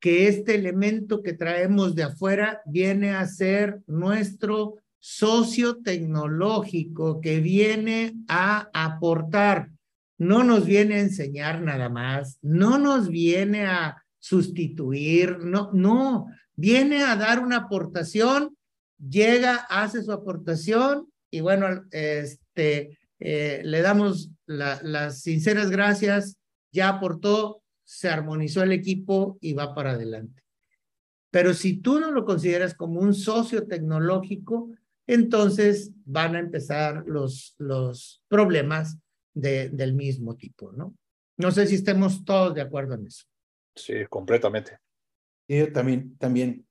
que 0.00 0.28
este 0.28 0.54
elemento 0.54 1.22
que 1.22 1.32
traemos 1.32 1.94
de 1.94 2.04
afuera 2.04 2.60
viene 2.66 3.10
a 3.10 3.26
ser 3.26 3.80
nuestro 3.86 4.76
socio 4.98 5.78
tecnológico 5.82 7.20
que 7.20 7.40
viene 7.40 8.14
a 8.28 8.68
aportar. 8.72 9.70
No 10.18 10.44
nos 10.44 10.64
viene 10.66 10.96
a 10.96 11.00
enseñar 11.00 11.62
nada 11.62 11.88
más, 11.88 12.38
no 12.42 12.78
nos 12.78 13.08
viene 13.08 13.66
a 13.66 14.02
sustituir, 14.18 15.38
no, 15.38 15.70
no, 15.72 16.26
viene 16.56 17.02
a 17.04 17.16
dar 17.16 17.40
una 17.40 17.58
aportación, 17.58 18.56
llega, 18.98 19.56
hace 19.68 20.02
su 20.02 20.10
aportación 20.12 21.08
y 21.30 21.40
bueno, 21.40 21.84
este, 21.90 22.98
eh, 23.18 23.62
le 23.64 23.80
damos 23.82 24.30
las 24.46 25.20
sinceras 25.22 25.70
gracias, 25.70 26.36
ya 26.72 26.88
aportó, 26.88 27.62
se 27.84 28.08
armonizó 28.08 28.62
el 28.62 28.72
equipo 28.72 29.38
y 29.40 29.54
va 29.54 29.74
para 29.74 29.92
adelante. 29.92 30.42
Pero 31.30 31.54
si 31.54 31.78
tú 31.78 32.00
no 32.00 32.10
lo 32.10 32.24
consideras 32.24 32.74
como 32.74 33.00
un 33.00 33.14
socio 33.14 33.66
tecnológico, 33.66 34.70
entonces 35.06 35.92
van 36.04 36.36
a 36.36 36.40
empezar 36.40 37.04
los, 37.06 37.54
los 37.58 38.22
problemas 38.28 38.98
de, 39.34 39.68
del 39.68 39.94
mismo 39.94 40.36
tipo, 40.36 40.72
¿no? 40.72 40.96
No 41.36 41.50
sé 41.50 41.66
si 41.66 41.74
estemos 41.74 42.24
todos 42.24 42.54
de 42.54 42.62
acuerdo 42.62 42.94
en 42.94 43.06
eso. 43.06 43.26
Sí, 43.74 43.94
completamente. 44.08 44.78
Yo 45.48 45.70
también, 45.72 46.16
también. 46.16 46.66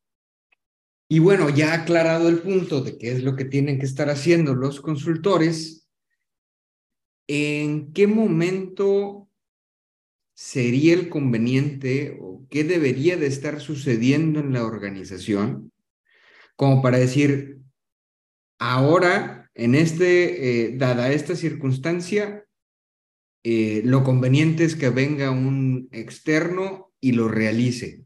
Y 1.08 1.19
bueno, 1.19 1.49
ya 1.49 1.73
aclarado 1.73 2.27
el 2.27 2.39
punto 2.39 2.81
de 2.81 2.97
qué 2.97 3.12
es 3.12 3.23
lo 3.23 3.36
que 3.36 3.45
tienen 3.45 3.77
que 3.79 3.86
estar 3.86 4.10
haciendo 4.10 4.55
los 4.55 4.81
consultores, 4.81 5.85
¿en 7.27 7.93
qué 7.93 8.07
momento 8.07 9.29
sería 10.33 10.93
el 10.93 11.09
conveniente 11.09 12.17
o 12.19 12.45
qué 12.49 12.63
debería 12.63 13.17
de 13.17 13.27
estar 13.27 13.61
sucediendo 13.61 14.39
en 14.39 14.53
la 14.53 14.65
organización 14.65 15.71
como 16.55 16.81
para 16.81 16.97
decir, 16.97 17.59
ahora, 18.59 19.49
en 19.53 19.75
este, 19.75 20.67
eh, 20.67 20.77
dada 20.77 21.11
esta 21.11 21.35
circunstancia, 21.35 22.45
eh, 23.43 23.81
lo 23.83 24.03
conveniente 24.03 24.63
es 24.63 24.75
que 24.75 24.89
venga 24.89 25.31
un 25.31 25.89
externo 25.91 26.93
y 26.99 27.11
lo 27.11 27.27
realice 27.27 28.03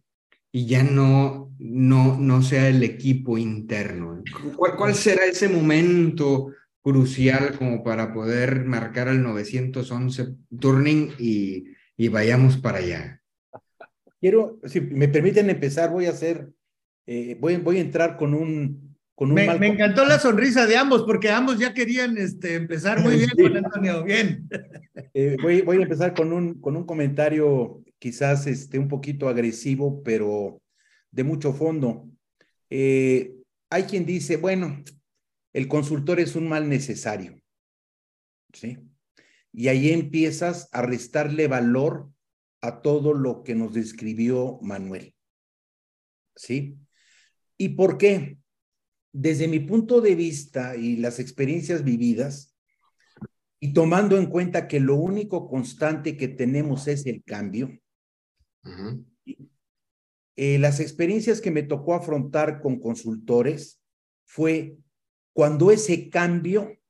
y 0.51 0.65
ya 0.65 0.84
no, 0.84 1.53
no, 1.60 2.17
no 2.17 2.41
sea 2.41 2.67
el 2.67 2.84
equipo 2.84 3.38
interno. 3.38 4.23
¿Cuál, 4.55 4.75
¿Cuál 4.75 4.95
será 4.95 5.25
ese 5.25 5.47
momento 5.47 6.51
crucial 6.89 7.56
como 7.58 7.84
para 7.84 8.13
poder 8.13 8.65
marcar 8.65 9.08
al 9.08 9.21
911 9.21 10.36
turning 10.60 11.12
y, 11.19 11.65
y 11.95 12.08
vayamos 12.08 12.58
para 12.58 12.80
allá? 12.80 13.21
Quiero, 14.19 14.60
si 14.65 14.82
me 14.82 15.08
permiten 15.08 15.49
empezar, 15.49 15.91
voy 15.91 16.08
a 16.08 16.10
hacer, 16.10 16.49
eh, 17.06 17.38
voy, 17.39 17.58
voy 17.58 17.78
a 17.78 17.82
entrar 17.82 18.17
con 18.17 18.34
un, 18.34 18.89
me, 19.25 19.67
encantó 19.67 20.06
la 20.06 20.17
sonrisa 20.17 20.65
de 20.65 20.78
ambos, 20.78 21.04
porque 21.04 21.30
ambos 21.30 21.60
ya 21.60 21.73
querían 21.73 22.17
este, 22.17 22.56
empezar 22.56 23.02
muy 23.02 23.17
bien 23.17 23.30
con 23.30 23.58
Antonio. 23.58 24.04
Bien. 24.04 24.47
Eh, 25.13 25.38
voy, 25.41 25.62
voy, 25.62 25.78
a 25.78 25.84
empezar 25.84 26.13
con 26.13 26.32
un, 26.32 26.62
con 26.62 26.75
un 26.75 26.86
comentario 26.86 27.84
quizás 27.99 28.47
este, 28.47 28.80
un 28.80 28.88
poquito 28.88 29.28
agresivo, 29.28 30.02
pero 30.04 30.62
de 31.12 31.23
mucho 31.23 31.52
fondo. 31.54 32.08
Eh, 32.69 33.34
hay 33.69 33.84
quien 33.84 34.06
dice, 34.06 34.38
bueno, 34.38 34.84
el 35.53 35.67
consultor 35.67 36.19
es 36.19 36.35
un 36.35 36.47
mal 36.47 36.69
necesario. 36.69 37.39
¿Sí? 38.53 38.77
Y 39.51 39.67
ahí 39.67 39.91
empiezas 39.91 40.69
a 40.71 40.81
restarle 40.81 41.47
valor 41.47 42.12
a 42.62 42.81
todo 42.81 43.13
lo 43.13 43.43
que 43.43 43.55
nos 43.55 43.73
describió 43.73 44.59
Manuel. 44.62 45.15
¿Sí? 46.35 46.77
¿Y 47.57 47.69
por 47.69 47.97
qué? 47.97 48.39
desde 49.12 49.47
mi 49.47 49.59
punto 49.59 50.01
de 50.01 50.15
vista 50.15 50.75
y 50.75 50.97
las 50.97 51.19
experiencias 51.19 51.83
vividas, 51.83 52.55
Y 53.62 53.73
tomando 53.73 54.17
en 54.17 54.27
cuenta 54.27 54.69
que 54.69 54.79
lo 54.79 54.95
único 54.95 55.49
constante 55.49 56.15
que 56.15 56.29
tenemos 56.29 56.88
es 56.88 57.05
el 57.05 57.21
cambio, 57.25 57.77
eh, 60.38 60.57
las 60.59 60.79
experiencias 60.79 61.41
que 61.41 61.51
me 61.51 61.63
tocó 61.63 61.93
afrontar 61.93 62.62
con 62.62 62.79
consultores 62.79 63.81
fue 64.23 64.77
cuando 65.39 65.71
ese 65.71 66.10
cambio 66.10 66.82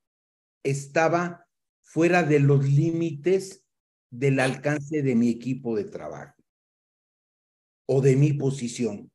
estaba 0.63 1.47
fuera 1.83 2.23
de 2.23 2.39
los 2.39 2.67
límites 2.67 3.63
del 4.09 4.39
alcance 4.39 5.03
de 5.03 5.13
mi 5.13 5.29
equipo 5.29 5.75
de 5.75 5.83
trabajo 5.83 6.33
o 7.85 8.01
de 8.01 8.15
mi 8.15 8.33
posición. 8.33 9.11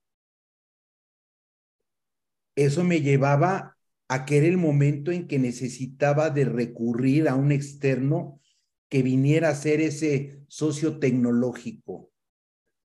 Eso 2.55 2.85
me 2.85 3.01
llevaba 3.01 3.77
a 4.07 4.25
que 4.25 4.37
era 4.37 4.47
el 4.47 4.57
momento 4.57 5.11
en 5.11 5.27
que 5.27 5.41
necesitaba 5.41 6.31
de 6.31 6.45
recurrir 6.45 7.29
a 7.29 7.35
un 7.35 7.51
externo 7.51 8.41
que 8.89 9.03
viniera 9.03 9.49
a 9.49 9.57
ser 9.57 9.81
ese 9.81 10.45
socio 10.47 11.01
tecnológico, 11.01 12.13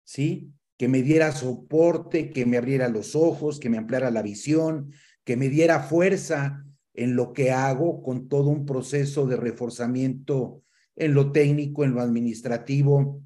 ¿sí? 0.04 0.54
Que 0.78 0.90
me 0.90 1.02
diera 1.02 1.32
soporte, 1.32 2.30
que 2.30 2.46
me 2.46 2.58
abriera 2.58 2.88
los 2.88 3.16
ojos, 3.16 3.60
que 3.60 3.72
me 3.72 3.80
ampliara 3.80 4.12
la 4.12 4.22
visión, 4.22 4.92
que 5.26 5.36
me 5.36 5.50
diera 5.50 5.82
fuerza 5.82 6.66
en 6.94 7.16
lo 7.16 7.34
que 7.34 7.52
hago 7.52 8.02
con 8.02 8.30
todo 8.30 8.50
un 8.50 8.66
proceso 8.66 9.28
de 9.28 9.36
reforzamiento 9.36 10.64
en 10.96 11.14
lo 11.14 11.32
técnico, 11.32 11.84
en 11.84 11.94
lo 11.94 12.02
administrativo 12.02 13.22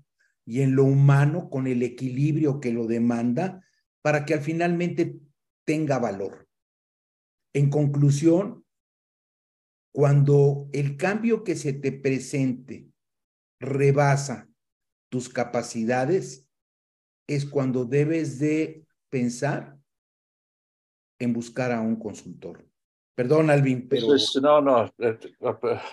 y 0.46 0.62
en 0.62 0.76
lo 0.76 0.86
humano, 0.86 1.50
con 1.50 1.68
el 1.68 1.84
equilibrio 1.84 2.60
que 2.60 2.74
lo 2.74 2.88
demanda, 2.88 3.64
para 4.02 4.26
que 4.26 4.34
al 4.34 4.42
finalmente 4.42 5.20
tenga 5.66 6.00
valor. 6.00 6.48
En 7.54 7.70
conclusión, 7.70 8.66
cuando 9.92 10.68
el 10.72 10.98
cambio 10.98 11.44
que 11.44 11.56
se 11.56 11.74
te 11.74 11.92
presente 11.92 12.88
rebasa 13.60 14.50
tus 15.10 15.30
capacidades, 15.30 16.48
es 17.28 17.46
cuando 17.46 17.86
debes 17.86 18.40
de 18.40 18.88
pensar 19.10 19.79
en 21.20 21.34
buscar 21.34 21.72
a 21.72 21.82
un 21.82 21.98
consultor. 21.98 22.66
Perdón, 23.14 23.50
Alvin, 23.50 23.88
pero... 23.90 24.08
no, 24.42 24.62
no, 24.62 24.86
eh, 24.98 25.20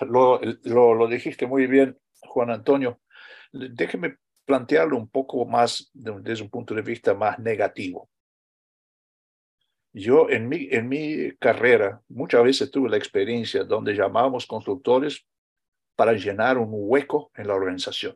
lo, 0.07 0.39
lo, 0.63 0.93
lo, 0.95 1.07
dijiste 1.07 1.45
muy 1.45 1.67
bien, 1.67 1.97
Juan 2.21 2.49
Antonio. 2.51 3.01
Déjeme 3.51 4.17
plantearlo 4.45 4.97
un 4.97 5.09
poco 5.09 5.45
más 5.45 5.91
desde 5.93 6.43
un 6.43 6.49
punto 6.49 6.73
de 6.73 6.81
vista 6.81 7.13
más 7.13 7.37
negativo. 7.37 8.09
Yo 9.91 10.29
en 10.29 10.47
mi, 10.47 10.69
en 10.71 10.87
mi 10.87 11.35
carrera 11.37 12.01
muchas 12.07 12.43
veces 12.43 12.71
tuve 12.71 12.89
la 12.89 12.97
experiencia 12.97 13.63
donde 13.63 13.93
llamábamos 13.93 14.45
consultores 14.45 15.25
para 15.97 16.13
llenar 16.13 16.57
un 16.57 16.69
hueco 16.71 17.31
en 17.35 17.47
la 17.47 17.55
organización. 17.55 18.15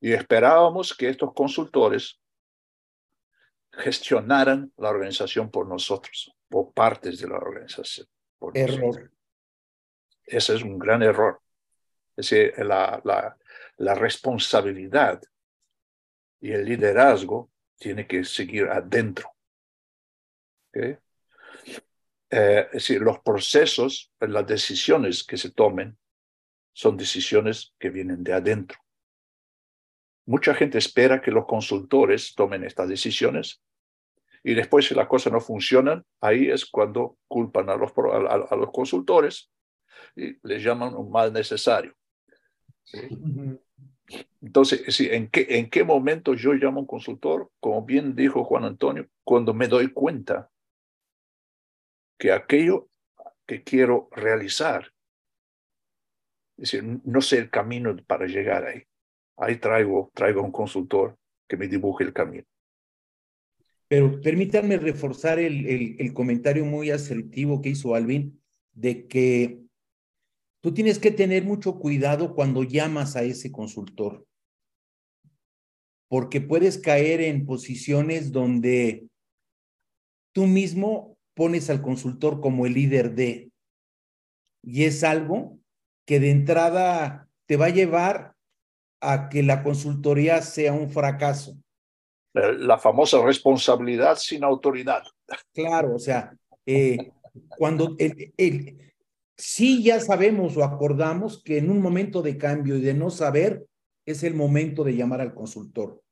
Y 0.00 0.12
esperábamos 0.12 0.94
que 0.94 1.08
estos 1.08 1.32
consultores 1.32 2.20
gestionaran 3.76 4.72
la 4.76 4.90
organización 4.90 5.50
por 5.50 5.66
nosotros 5.66 6.34
o 6.50 6.72
partes 6.72 7.20
de 7.20 7.28
la 7.28 7.36
organización. 7.36 8.06
error. 8.54 9.10
Ese 10.24 10.54
es 10.54 10.62
un 10.62 10.78
gran 10.78 11.02
error. 11.02 11.40
Es 12.16 12.30
decir, 12.30 12.54
la, 12.64 13.00
la, 13.04 13.36
la 13.76 13.94
responsabilidad 13.94 15.22
y 16.40 16.52
el 16.52 16.64
liderazgo 16.64 17.50
tiene 17.78 18.06
que 18.06 18.24
seguir 18.24 18.64
adentro. 18.68 19.30
¿Okay? 20.68 20.96
Eh, 22.30 22.66
es 22.66 22.72
decir, 22.72 23.00
los 23.00 23.20
procesos, 23.20 24.12
las 24.20 24.46
decisiones 24.46 25.22
que 25.22 25.36
se 25.36 25.50
tomen 25.50 25.96
son 26.72 26.96
decisiones 26.96 27.74
que 27.78 27.90
vienen 27.90 28.24
de 28.24 28.32
adentro. 28.32 28.78
Mucha 30.26 30.54
gente 30.54 30.78
espera 30.78 31.22
que 31.22 31.30
los 31.30 31.46
consultores 31.46 32.34
tomen 32.34 32.64
estas 32.64 32.88
decisiones 32.88 33.62
y 34.42 34.54
después 34.54 34.86
si 34.86 34.94
las 34.94 35.06
cosas 35.06 35.32
no 35.32 35.40
funcionan, 35.40 36.04
ahí 36.20 36.50
es 36.50 36.66
cuando 36.66 37.16
culpan 37.28 37.70
a 37.70 37.76
los, 37.76 37.92
a, 37.96 38.56
los 38.56 38.70
consultores 38.72 39.50
y 40.16 40.36
les 40.42 40.62
llaman 40.62 40.94
un 40.94 41.10
mal 41.10 41.32
necesario. 41.32 41.94
Entonces, 44.40 45.00
¿en 45.00 45.28
qué, 45.30 45.46
¿en 45.48 45.70
qué 45.70 45.84
momento 45.84 46.34
yo 46.34 46.52
llamo 46.54 46.78
a 46.78 46.80
un 46.82 46.86
consultor? 46.86 47.50
Como 47.60 47.84
bien 47.84 48.16
dijo 48.16 48.44
Juan 48.44 48.64
Antonio, 48.64 49.08
cuando 49.24 49.54
me 49.54 49.68
doy 49.68 49.92
cuenta 49.92 50.50
que 52.18 52.32
aquello 52.32 52.88
que 53.46 53.62
quiero 53.62 54.08
realizar, 54.10 54.92
es 56.56 56.70
decir, 56.72 57.00
no 57.04 57.20
sé 57.20 57.38
el 57.38 57.50
camino 57.50 57.96
para 58.06 58.26
llegar 58.26 58.64
ahí 58.64 58.82
ahí 59.36 59.56
traigo, 59.56 60.10
traigo 60.14 60.42
un 60.42 60.52
consultor 60.52 61.16
que 61.48 61.56
me 61.56 61.68
dibuje 61.68 62.04
el 62.04 62.12
camino. 62.12 62.44
Pero 63.88 64.20
permítanme 64.20 64.78
reforzar 64.78 65.38
el, 65.38 65.66
el, 65.66 65.96
el, 66.00 66.12
comentario 66.12 66.64
muy 66.64 66.90
asertivo 66.90 67.62
que 67.62 67.68
hizo 67.70 67.94
Alvin, 67.94 68.40
de 68.72 69.06
que 69.06 69.60
tú 70.60 70.74
tienes 70.74 70.98
que 70.98 71.12
tener 71.12 71.44
mucho 71.44 71.78
cuidado 71.78 72.34
cuando 72.34 72.64
llamas 72.64 73.14
a 73.14 73.22
ese 73.22 73.52
consultor, 73.52 74.26
porque 76.08 76.40
puedes 76.40 76.78
caer 76.78 77.20
en 77.20 77.46
posiciones 77.46 78.32
donde 78.32 79.08
tú 80.32 80.46
mismo 80.46 81.16
pones 81.34 81.70
al 81.70 81.82
consultor 81.82 82.40
como 82.40 82.66
el 82.66 82.74
líder 82.74 83.14
de, 83.14 83.52
y 84.62 84.84
es 84.84 85.04
algo 85.04 85.60
que 86.06 86.18
de 86.18 86.30
entrada 86.30 87.28
te 87.46 87.56
va 87.56 87.66
a 87.66 87.70
llevar 87.70 88.35
a 89.06 89.28
que 89.28 89.42
la 89.42 89.62
consultoría 89.62 90.42
sea 90.42 90.72
un 90.72 90.90
fracaso. 90.90 91.56
La 92.34 92.76
famosa 92.76 93.22
responsabilidad 93.22 94.16
sin 94.16 94.42
autoridad. 94.42 95.02
Claro, 95.54 95.94
o 95.94 95.98
sea, 95.98 96.36
eh, 96.66 97.12
cuando 97.56 97.94
el, 97.98 98.34
el, 98.36 98.92
sí 99.36 99.82
ya 99.82 100.00
sabemos 100.00 100.56
o 100.56 100.64
acordamos 100.64 101.42
que 101.42 101.58
en 101.58 101.70
un 101.70 101.80
momento 101.80 102.20
de 102.20 102.36
cambio 102.36 102.76
y 102.76 102.80
de 102.80 102.94
no 102.94 103.10
saber 103.10 103.66
es 104.04 104.24
el 104.24 104.34
momento 104.34 104.82
de 104.82 104.96
llamar 104.96 105.20
al 105.20 105.34
consultor, 105.34 106.02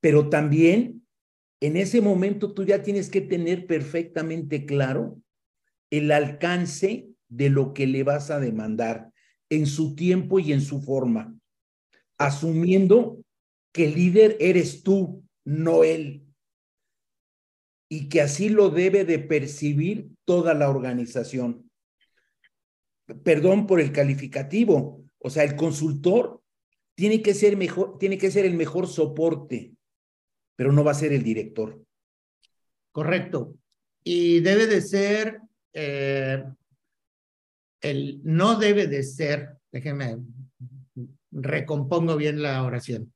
pero 0.00 0.28
también 0.28 1.06
en 1.60 1.76
ese 1.76 2.00
momento 2.00 2.54
tú 2.54 2.64
ya 2.64 2.82
tienes 2.82 3.10
que 3.10 3.20
tener 3.20 3.66
perfectamente 3.66 4.64
claro 4.64 5.20
el 5.90 6.10
alcance 6.10 7.10
de 7.28 7.50
lo 7.50 7.74
que 7.74 7.86
le 7.86 8.02
vas 8.02 8.30
a 8.30 8.40
demandar 8.40 9.12
en 9.50 9.66
su 9.66 9.94
tiempo 9.94 10.38
y 10.38 10.52
en 10.52 10.62
su 10.62 10.80
forma 10.80 11.39
asumiendo 12.20 13.24
que 13.72 13.86
el 13.86 13.94
líder 13.94 14.36
eres 14.40 14.82
tú, 14.82 15.24
no 15.44 15.84
él. 15.84 16.26
Y 17.88 18.08
que 18.08 18.20
así 18.20 18.50
lo 18.50 18.68
debe 18.68 19.04
de 19.04 19.18
percibir 19.18 20.10
toda 20.26 20.52
la 20.52 20.68
organización. 20.68 21.70
Perdón 23.24 23.66
por 23.66 23.80
el 23.80 23.90
calificativo. 23.90 25.02
O 25.18 25.30
sea, 25.30 25.44
el 25.44 25.56
consultor 25.56 26.42
tiene 26.94 27.22
que 27.22 27.32
ser 27.32 27.56
mejor, 27.56 27.98
tiene 27.98 28.18
que 28.18 28.30
ser 28.30 28.44
el 28.44 28.54
mejor 28.54 28.86
soporte, 28.86 29.72
pero 30.56 30.72
no 30.72 30.84
va 30.84 30.90
a 30.90 31.02
ser 31.02 31.12
el 31.14 31.22
director. 31.22 31.82
Correcto. 32.92 33.56
Y 34.04 34.40
debe 34.40 34.66
de 34.66 34.82
ser, 34.82 35.40
eh, 35.72 36.44
el, 37.80 38.20
no 38.24 38.58
debe 38.58 38.86
de 38.86 39.02
ser, 39.02 39.56
déjeme 39.72 40.18
recompongo 41.30 42.16
bien 42.16 42.42
la 42.42 42.62
oración. 42.62 43.12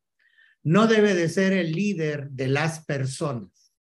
No 0.63 0.87
debe 0.87 1.15
de 1.15 1.29
ser 1.29 1.53
el 1.53 1.73
líder 1.73 2.31
de 2.31 2.49
las 2.49 2.85
personas. 2.85 3.73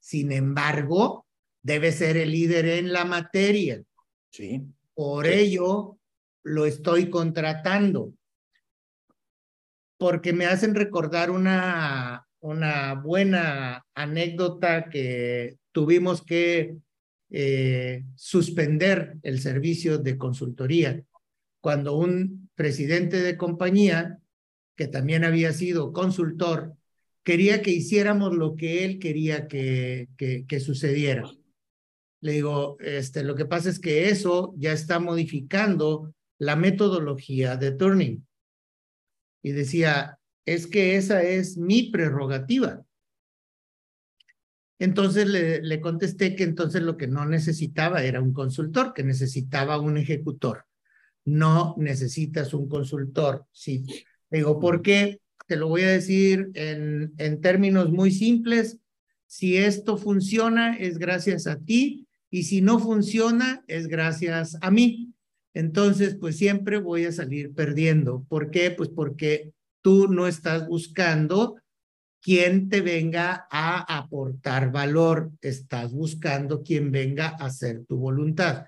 Sin 0.00 0.32
embargo, 0.32 1.26
debe 1.62 1.92
ser 1.92 2.16
el 2.16 2.32
líder 2.32 2.66
en 2.66 2.92
la 2.92 3.04
materia. 3.04 3.82
Sí. 4.30 4.62
Por 4.94 5.26
ello, 5.26 5.98
lo 6.42 6.64
estoy 6.64 7.10
contratando. 7.10 8.14
Porque 9.98 10.32
me 10.32 10.46
hacen 10.46 10.74
recordar 10.74 11.30
una, 11.30 12.26
una 12.40 12.94
buena 12.94 13.84
anécdota 13.94 14.88
que 14.88 15.58
tuvimos 15.72 16.22
que 16.24 16.76
eh, 17.30 18.04
suspender 18.14 19.18
el 19.22 19.40
servicio 19.40 19.98
de 19.98 20.16
consultoría 20.16 21.02
cuando 21.60 21.96
un 21.96 22.47
presidente 22.58 23.22
de 23.22 23.36
compañía, 23.36 24.18
que 24.76 24.88
también 24.88 25.22
había 25.22 25.52
sido 25.52 25.92
consultor, 25.92 26.74
quería 27.22 27.62
que 27.62 27.70
hiciéramos 27.70 28.34
lo 28.34 28.56
que 28.56 28.84
él 28.84 28.98
quería 28.98 29.46
que, 29.46 30.08
que, 30.16 30.60
sucediera. 30.60 31.30
Le 32.20 32.32
digo, 32.32 32.76
este, 32.80 33.22
lo 33.22 33.36
que 33.36 33.44
pasa 33.44 33.70
es 33.70 33.78
que 33.78 34.08
eso 34.08 34.54
ya 34.56 34.72
está 34.72 34.98
modificando 34.98 36.12
la 36.38 36.56
metodología 36.56 37.56
de 37.56 37.70
turning. 37.70 38.26
Y 39.40 39.52
decía, 39.52 40.18
es 40.44 40.66
que 40.66 40.96
esa 40.96 41.22
es 41.22 41.58
mi 41.58 41.90
prerrogativa. 41.92 42.84
Entonces 44.80 45.28
le, 45.28 45.62
le 45.62 45.80
contesté 45.80 46.34
que 46.34 46.42
entonces 46.42 46.82
lo 46.82 46.96
que 46.96 47.06
no 47.06 47.24
necesitaba 47.24 48.02
era 48.02 48.20
un 48.20 48.32
consultor, 48.32 48.94
que 48.94 49.04
necesitaba 49.04 49.78
un 49.78 49.96
ejecutor. 49.96 50.67
No 51.28 51.74
necesitas 51.78 52.54
un 52.54 52.68
consultor. 52.68 53.44
Sí. 53.52 53.84
Digo, 54.30 54.58
¿por 54.58 54.82
qué? 54.82 55.20
Te 55.46 55.56
lo 55.56 55.68
voy 55.68 55.82
a 55.82 55.90
decir 55.90 56.50
en, 56.54 57.12
en 57.18 57.40
términos 57.40 57.90
muy 57.90 58.10
simples. 58.10 58.78
Si 59.26 59.56
esto 59.56 59.96
funciona, 59.96 60.76
es 60.76 60.98
gracias 60.98 61.46
a 61.46 61.58
ti. 61.58 62.06
Y 62.30 62.44
si 62.44 62.60
no 62.60 62.78
funciona, 62.78 63.64
es 63.66 63.88
gracias 63.88 64.56
a 64.60 64.70
mí. 64.70 65.12
Entonces, 65.54 66.16
pues 66.16 66.36
siempre 66.36 66.78
voy 66.78 67.04
a 67.04 67.12
salir 67.12 67.54
perdiendo. 67.54 68.24
¿Por 68.28 68.50
qué? 68.50 68.70
Pues 68.70 68.90
porque 68.90 69.52
tú 69.82 70.08
no 70.08 70.26
estás 70.26 70.66
buscando 70.66 71.56
quien 72.20 72.68
te 72.68 72.80
venga 72.80 73.46
a 73.50 73.96
aportar 73.98 74.72
valor, 74.72 75.30
estás 75.40 75.92
buscando 75.92 76.62
quien 76.62 76.90
venga 76.90 77.28
a 77.28 77.46
hacer 77.46 77.84
tu 77.86 77.96
voluntad. 77.96 78.66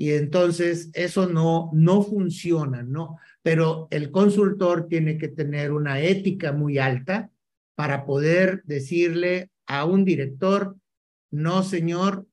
Y 0.00 0.12
entonces 0.12 0.90
eso 0.92 1.26
no, 1.26 1.70
no 1.72 2.02
funciona, 2.04 2.84
¿no? 2.84 3.18
Pero 3.42 3.88
el 3.90 4.12
consultor 4.12 4.86
tiene 4.86 5.18
que 5.18 5.26
tener 5.26 5.72
una 5.72 6.00
ética 6.00 6.52
muy 6.52 6.78
alta 6.78 7.32
para 7.74 8.06
poder 8.06 8.62
decirle 8.64 9.50
a 9.66 9.84
un 9.86 10.04
director, 10.04 10.76
no, 11.32 11.64
señor, 11.64 12.28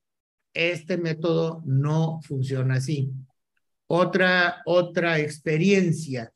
este 0.54 0.98
método 0.98 1.64
no 1.66 2.20
funciona 2.22 2.76
así. 2.76 3.12
Otra, 3.88 4.62
otra 4.68 5.18
experiencia 5.18 6.32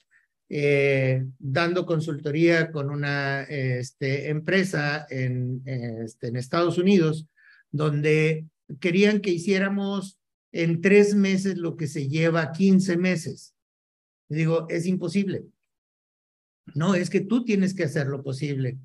eh, 0.50 1.24
dando 1.38 1.86
consultoría 1.86 2.72
con 2.72 2.90
una 2.90 3.44
este, 3.44 4.30
empresa 4.30 5.06
en, 5.12 5.62
este, 5.64 6.30
en 6.30 6.38
Estados 6.38 6.80
Unidos, 6.80 7.28
donde 7.70 8.48
querían 8.80 9.20
que 9.20 9.30
hiciéramos 9.30 10.19
en 10.52 10.82
tres 10.82 11.16
meses 11.16 11.58
lo 11.58 11.76
que 11.76 11.88
se 11.88 12.08
lleva 12.08 12.52
15 12.52 12.98
meses. 12.98 13.56
digo, 14.28 14.68
es 14.70 14.86
imposible. 14.86 15.46
No, 16.76 16.96
es 16.96 17.10
que 17.10 17.22
tú 17.22 17.44
tienes 17.44 17.74
que 17.74 17.84
hacer 17.84 18.08
lo 18.08 18.24
posible. 18.24 18.78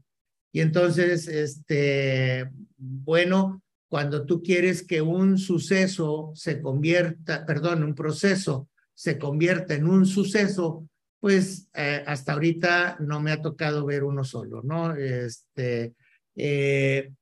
Y 0.53 0.61
entonces, 0.61 1.29
este, 1.29 2.50
bueno, 2.77 3.62
cuando 3.88 4.24
tú 4.24 4.42
quieres 4.42 4.83
que 4.87 5.03
un 5.03 5.38
suceso 5.38 6.33
se 6.35 6.61
convierta, 6.61 7.44
perdón, 7.44 7.85
un 7.85 7.94
proceso 7.94 8.68
se 8.94 9.18
convierta 9.18 9.74
en 9.74 9.88
un 9.88 10.07
suceso, 10.07 10.88
pues 11.20 11.68
eh, 11.74 12.03
hasta 12.07 12.33
ahorita 12.33 12.96
no 13.00 13.20
me 13.20 13.33
ha 13.33 13.42
tocado 13.42 13.85
ver 13.85 14.05
uno 14.05 14.24
solo, 14.24 14.62
¿no? 14.62 14.94
Este, 14.94 15.94
eh, 16.37 17.12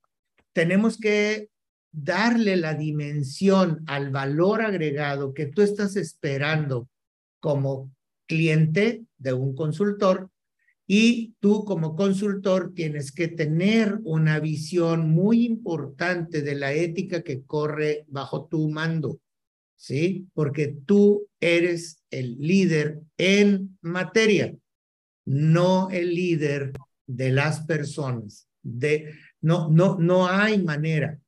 tenemos 0.52 0.98
que 0.98 1.48
darle 1.92 2.56
la 2.56 2.74
dimensión 2.74 3.84
al 3.86 4.10
valor 4.10 4.62
agregado 4.62 5.34
que 5.34 5.46
tú 5.46 5.62
estás 5.62 5.96
esperando 5.96 6.88
como 7.40 7.92
cliente 8.26 9.04
de 9.18 9.32
un 9.32 9.54
consultor 9.54 10.30
y 10.86 11.34
tú 11.38 11.64
como 11.64 11.94
consultor 11.94 12.72
tienes 12.74 13.12
que 13.12 13.28
tener 13.28 14.00
una 14.04 14.40
visión 14.40 15.10
muy 15.10 15.44
importante 15.44 16.42
de 16.42 16.54
la 16.54 16.72
ética 16.72 17.22
que 17.22 17.42
corre 17.44 18.04
bajo 18.08 18.46
tu 18.46 18.68
mando. 18.68 19.20
¿sí? 19.82 20.28
Porque 20.32 20.76
tú 20.86 21.26
eres 21.40 22.04
el 22.10 22.38
líder 22.38 23.00
en 23.18 23.78
materia, 23.80 24.56
no 25.24 25.90
el 25.90 26.14
líder 26.14 26.72
de 27.06 27.30
las 27.30 27.64
personas. 27.64 28.46
De, 28.62 29.12
no, 29.40 29.70
no, 29.70 29.98
no 29.98 30.28
hay 30.28 30.62
manera. 30.62 31.18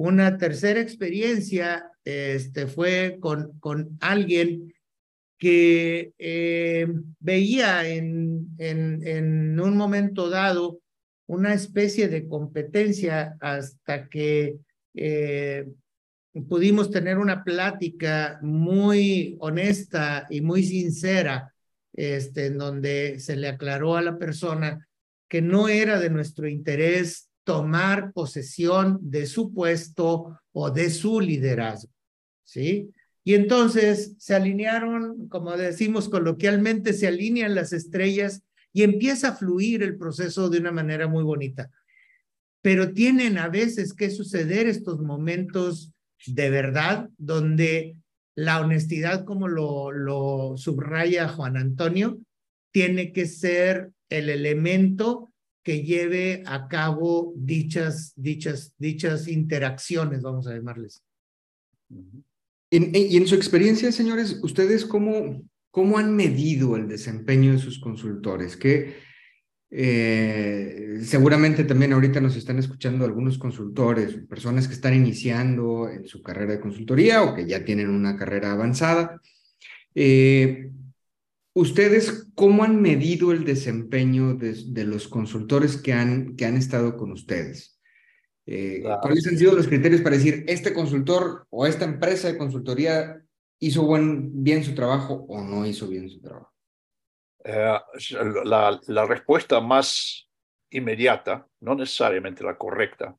Una 0.00 0.38
tercera 0.38 0.80
experiencia 0.80 1.92
este, 2.06 2.66
fue 2.66 3.18
con, 3.20 3.58
con 3.58 3.98
alguien 4.00 4.72
que 5.36 6.14
eh, 6.16 6.88
veía 7.18 7.86
en, 7.86 8.48
en, 8.56 9.60
un 9.60 9.76
momento 9.76 10.30
dado 10.30 10.80
una 11.26 11.52
especie 11.52 12.08
de 12.08 12.26
competencia 12.26 13.36
hasta 13.40 14.08
que 14.08 14.56
eh, 14.94 15.68
pudimos 16.48 16.90
tener 16.90 17.18
una 17.18 17.44
plática 17.44 18.38
muy 18.40 19.36
honesta 19.38 20.26
y 20.30 20.40
muy 20.40 20.62
sincera, 20.62 21.52
este, 21.92 22.46
en 22.46 22.56
donde 22.56 23.20
se 23.20 23.36
le 23.36 23.48
aclaró 23.48 23.96
a 23.96 24.02
la 24.02 24.16
persona 24.16 24.88
que 25.28 25.42
no 25.42 25.68
era 25.68 26.00
de 26.00 26.08
nuestro 26.08 26.48
interés 26.48 27.29
tomar 27.44 28.12
posesión 28.12 28.98
de 29.02 29.26
su 29.26 29.52
puesto 29.52 30.38
o 30.52 30.70
de 30.70 30.90
su 30.90 31.20
liderazgo, 31.20 31.92
¿sí? 32.44 32.90
Y 33.24 33.34
entonces 33.34 34.14
se 34.18 34.34
alinearon, 34.34 35.28
como 35.28 35.56
decimos 35.56 36.08
coloquialmente, 36.08 36.92
se 36.92 37.06
alinean 37.06 37.54
las 37.54 37.72
estrellas 37.72 38.42
y 38.72 38.82
empieza 38.82 39.28
a 39.28 39.36
fluir 39.36 39.82
el 39.82 39.96
proceso 39.96 40.48
de 40.48 40.58
una 40.58 40.72
manera 40.72 41.06
muy 41.06 41.22
bonita. 41.22 41.70
Pero 42.62 42.92
tienen 42.92 43.38
a 43.38 43.48
veces 43.48 43.94
que 43.94 44.10
suceder 44.10 44.66
estos 44.66 45.00
momentos 45.00 45.92
de 46.26 46.50
verdad, 46.50 47.08
donde 47.18 47.96
la 48.34 48.60
honestidad, 48.60 49.24
como 49.24 49.48
lo, 49.48 50.56
subraya 50.56 51.28
Juan 51.28 51.56
Antonio, 51.56 52.18
tiene 52.72 53.12
que 53.12 53.26
ser 53.26 53.92
el 54.08 54.28
elemento 54.28 55.29
que 55.62 55.82
lleve 55.82 56.42
a 56.46 56.68
cabo 56.68 57.32
dichas, 57.36 58.12
dichas, 58.16 58.74
dichas 58.78 59.28
interacciones, 59.28 60.22
vamos 60.22 60.46
a 60.46 60.54
llamarles. 60.54 61.02
y 62.70 63.16
en 63.16 63.26
su 63.26 63.34
experiencia, 63.34 63.92
señores, 63.92 64.40
¿ustedes 64.42 64.84
cómo, 64.84 65.42
cómo 65.70 65.98
han 65.98 66.14
medido 66.14 66.76
el 66.76 66.88
desempeño 66.88 67.52
de 67.52 67.58
sus 67.58 67.80
consultores? 67.80 68.56
¿Qué, 68.56 68.94
eh, 69.72 70.98
seguramente 71.02 71.62
también 71.62 71.92
ahorita 71.92 72.20
nos 72.20 72.34
están 72.36 72.58
escuchando 72.58 73.04
algunos 73.04 73.38
consultores, 73.38 74.16
personas 74.28 74.66
que 74.66 74.74
están 74.74 74.94
iniciando 74.94 75.88
en 75.88 76.06
su 76.08 76.22
carrera 76.22 76.54
de 76.54 76.60
consultoría 76.60 77.22
o 77.22 77.34
que 77.34 77.46
ya 77.46 77.64
tienen 77.64 77.88
una 77.88 78.16
carrera 78.16 78.52
avanzada. 78.52 79.20
Eh, 79.94 80.70
¿Ustedes 81.52 82.28
cómo 82.34 82.62
han 82.62 82.80
medido 82.80 83.32
el 83.32 83.44
desempeño 83.44 84.34
de, 84.34 84.84
los 84.84 85.08
consultores 85.08 85.80
que 85.80 85.92
han, 85.92 86.36
que 86.36 86.44
han 86.44 86.56
estado 86.56 86.96
con 86.96 87.10
ustedes? 87.10 87.80
Eh, 88.46 88.82
¿Cuáles 89.02 89.26
han 89.26 89.36
sido 89.36 89.54
los 89.54 89.66
criterios 89.66 90.00
para 90.00 90.16
decir 90.16 90.44
este 90.48 90.72
consultor 90.72 91.46
o 91.50 91.66
esta 91.66 91.84
empresa 91.84 92.28
de 92.28 92.38
consultoría 92.38 93.22
hizo 93.58 93.82
buen, 93.82 94.42
bien 94.42 94.64
su 94.64 94.74
trabajo 94.74 95.26
o 95.28 95.42
no 95.42 95.66
hizo 95.66 95.88
bien 95.88 96.08
su 96.08 96.20
trabajo? 96.20 96.52
Eh, 97.44 97.78
la, 98.44 98.80
la, 98.86 99.06
respuesta 99.06 99.60
más 99.60 100.28
inmediata, 100.70 101.48
no 101.60 101.74
necesariamente 101.74 102.44
la 102.44 102.56
correcta, 102.56 103.16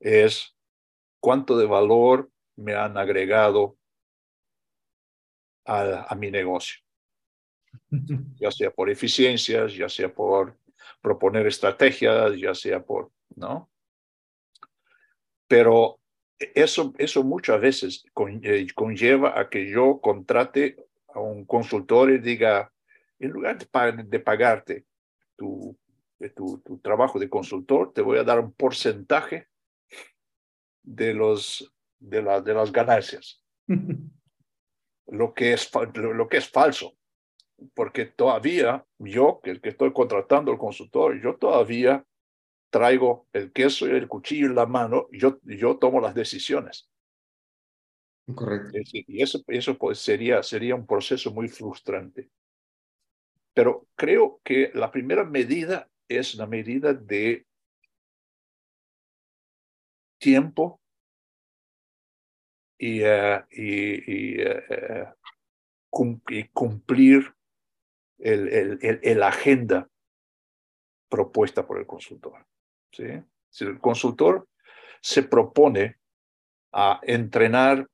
es 0.00 0.56
cuánto 1.20 1.56
de 1.56 1.66
valor 1.66 2.30
me 2.56 2.74
han 2.74 2.98
agregado 2.98 3.78
a, 5.64 6.12
a 6.12 6.14
mi 6.14 6.30
negocio, 6.30 6.80
ya 8.40 8.50
sea 8.50 8.70
por 8.70 8.90
eficiencias, 8.90 9.74
ya 9.74 9.88
sea 9.88 10.12
por 10.12 10.56
proponer 11.00 11.46
estrategias, 11.46 12.36
ya 12.38 12.54
sea 12.54 12.82
por, 12.84 13.10
¿no? 13.34 13.70
Pero 15.48 16.00
eso, 16.38 16.92
eso 16.98 17.22
muchas 17.22 17.60
veces 17.60 18.04
eh, 18.42 18.66
conlleva 18.74 19.38
a 19.38 19.48
que 19.48 19.70
yo 19.70 20.00
contrate 20.00 20.76
a 21.14 21.20
un 21.20 21.44
consultor 21.44 22.10
y 22.10 22.18
diga, 22.18 22.72
en 23.18 23.30
lugar 23.30 23.58
de, 23.58 24.20
pagarte 24.20 24.84
tu, 25.36 25.76
tu, 26.34 26.58
tu, 26.58 26.78
trabajo 26.78 27.18
de 27.18 27.30
consultor, 27.30 27.92
te 27.92 28.02
voy 28.02 28.18
a 28.18 28.24
dar 28.24 28.40
un 28.40 28.52
porcentaje 28.52 29.48
de, 30.82 31.14
los, 31.14 31.72
de, 31.98 32.22
la, 32.22 32.40
de 32.40 32.54
las 32.54 32.70
ganancias. 32.70 33.42
lo, 35.06 35.34
que 35.34 35.52
es, 35.52 35.70
lo, 35.94 36.28
que 36.28 36.36
es 36.36 36.48
falso, 36.48 36.96
porque 37.74 38.06
todavía 38.06 38.84
yo, 38.98 39.40
que, 39.42 39.60
que 39.60 39.70
estoy 39.70 39.92
contratando 39.92 40.52
al 40.52 40.58
consultor, 40.58 41.20
yo 41.20 41.36
todavía 41.36 42.04
traigo 42.70 43.26
el 43.32 43.52
queso 43.52 43.86
y 43.86 43.92
el 43.92 44.08
cuchillo 44.08 44.46
en 44.46 44.54
la 44.54 44.66
mano, 44.66 45.08
yo, 45.12 45.38
yo 45.42 45.78
tomo 45.78 46.00
las 46.00 46.14
decisiones. 46.14 46.90
Correcto. 48.34 48.78
Y 48.82 49.22
eso, 49.22 49.42
eso 49.46 49.78
pues 49.78 49.98
sería, 49.98 50.42
sería 50.42 50.74
un 50.74 50.86
proceso 50.86 51.32
muy 51.32 51.48
frustrante. 51.48 52.28
Pero 53.54 53.86
creo 53.94 54.40
que 54.44 54.70
la 54.74 54.90
primera 54.90 55.24
medida 55.24 55.88
es 56.08 56.34
la 56.34 56.46
medida 56.46 56.92
de 56.92 57.46
tiempo 60.18 60.80
y, 62.78 63.02
uh, 63.02 63.44
y, 63.50 64.34
y, 64.36 64.42
uh, 64.42 65.14
cumplir 66.52 67.34
el, 68.18 68.48
el, 68.48 69.00
el, 69.02 69.22
agenda 69.22 69.88
propuesta 71.08 71.66
por 71.66 71.78
el 71.78 71.86
consultor. 71.86 72.46
¿sí? 72.90 73.04
Si 73.50 73.64
el 73.64 73.78
consultor 73.78 74.48
se 75.00 75.22
propone 75.22 75.96
a 76.72 77.00
entrenar 77.02 77.86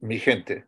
mi 0.00 0.18
gente 0.18 0.66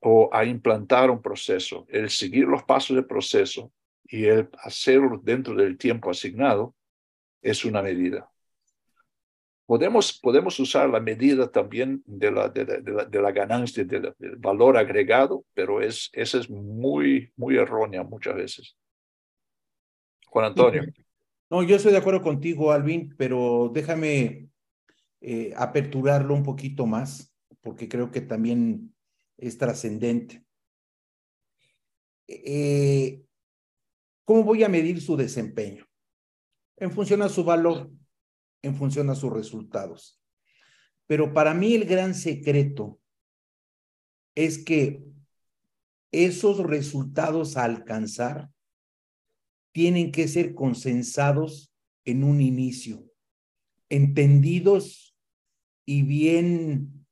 o 0.00 0.30
a 0.32 0.44
implantar 0.44 1.10
un 1.10 1.20
proceso, 1.20 1.86
el 1.88 2.10
seguir 2.10 2.44
los 2.44 2.62
pasos 2.62 2.96
del 2.96 3.06
proceso 3.06 3.72
y 4.04 4.26
el 4.26 4.48
hacerlo 4.62 5.20
dentro 5.22 5.54
del 5.54 5.76
tiempo 5.76 6.10
asignado 6.10 6.74
es 7.42 7.64
una 7.64 7.82
medida. 7.82 8.30
Podemos, 9.68 10.18
podemos 10.18 10.58
usar 10.60 10.88
la 10.88 10.98
medida 10.98 11.52
también 11.52 12.02
de 12.06 12.30
la, 12.30 12.48
de, 12.48 12.64
la, 12.90 13.04
de 13.04 13.20
la, 13.20 13.32
ganancia, 13.32 13.84
del 13.84 14.14
valor 14.38 14.78
agregado, 14.78 15.44
pero 15.52 15.82
es, 15.82 16.08
esa 16.14 16.38
es 16.38 16.48
muy, 16.48 17.30
muy 17.36 17.58
errónea 17.58 18.02
muchas 18.02 18.34
veces. 18.34 18.78
Juan 20.28 20.46
Antonio. 20.46 20.84
No, 21.50 21.62
yo 21.62 21.76
estoy 21.76 21.92
de 21.92 21.98
acuerdo 21.98 22.22
contigo, 22.22 22.72
Alvin, 22.72 23.14
pero 23.18 23.70
déjame 23.70 24.48
eh, 25.20 25.52
aperturarlo 25.54 26.32
un 26.32 26.44
poquito 26.44 26.86
más, 26.86 27.30
porque 27.60 27.90
creo 27.90 28.10
que 28.10 28.22
también 28.22 28.94
es 29.36 29.58
trascendente. 29.58 30.46
Eh, 32.26 33.20
¿Cómo 34.24 34.44
voy 34.44 34.64
a 34.64 34.70
medir 34.70 34.98
su 35.02 35.14
desempeño? 35.14 35.84
En 36.78 36.90
función 36.90 37.20
a 37.20 37.28
su 37.28 37.44
valor, 37.44 37.90
en 38.62 38.74
función 38.76 39.10
a 39.10 39.14
sus 39.14 39.32
resultados. 39.32 40.20
Pero 41.06 41.32
para 41.32 41.54
mí 41.54 41.74
el 41.74 41.84
gran 41.84 42.14
secreto 42.14 43.00
es 44.34 44.58
que 44.58 45.02
esos 46.12 46.58
resultados 46.58 47.56
a 47.56 47.64
alcanzar 47.64 48.50
tienen 49.72 50.12
que 50.12 50.28
ser 50.28 50.54
consensados 50.54 51.72
en 52.04 52.24
un 52.24 52.40
inicio, 52.40 53.04
entendidos 53.88 55.16
y 55.84 56.02
bien 56.02 57.06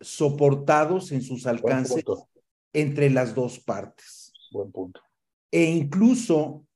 soportados 0.00 1.12
en 1.12 1.22
sus 1.22 1.46
alcances 1.46 2.04
entre 2.72 3.10
las 3.10 3.34
dos 3.34 3.60
partes. 3.60 4.32
Buen 4.50 4.72
punto. 4.72 5.00
E 5.50 5.64
incluso 5.64 6.66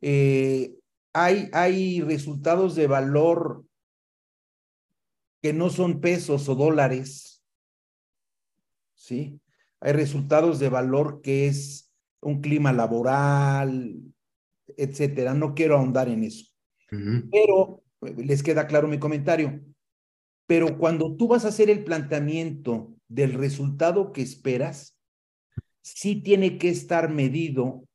eh, 0.00 0.77
hay, 1.24 1.50
hay 1.52 2.00
resultados 2.00 2.76
de 2.76 2.86
valor 2.86 3.64
que 5.42 5.52
no 5.52 5.68
son 5.68 6.00
pesos 6.00 6.48
o 6.48 6.54
dólares, 6.54 7.44
¿sí? 8.94 9.40
Hay 9.80 9.92
resultados 9.92 10.60
de 10.60 10.68
valor 10.68 11.20
que 11.20 11.48
es 11.48 11.92
un 12.20 12.40
clima 12.40 12.72
laboral, 12.72 13.96
etcétera. 14.76 15.34
No 15.34 15.54
quiero 15.54 15.76
ahondar 15.76 16.08
en 16.08 16.22
eso. 16.24 16.46
Pero 17.30 17.82
les 18.16 18.42
queda 18.42 18.66
claro 18.66 18.86
mi 18.86 18.98
comentario. 18.98 19.60
Pero 20.46 20.78
cuando 20.78 21.16
tú 21.16 21.28
vas 21.28 21.44
a 21.44 21.48
hacer 21.48 21.68
el 21.68 21.84
planteamiento 21.84 22.94
del 23.08 23.34
resultado 23.34 24.12
que 24.12 24.22
esperas, 24.22 24.96
sí 25.82 26.22
tiene 26.22 26.58
que 26.58 26.68
estar 26.68 27.10
medido 27.10 27.87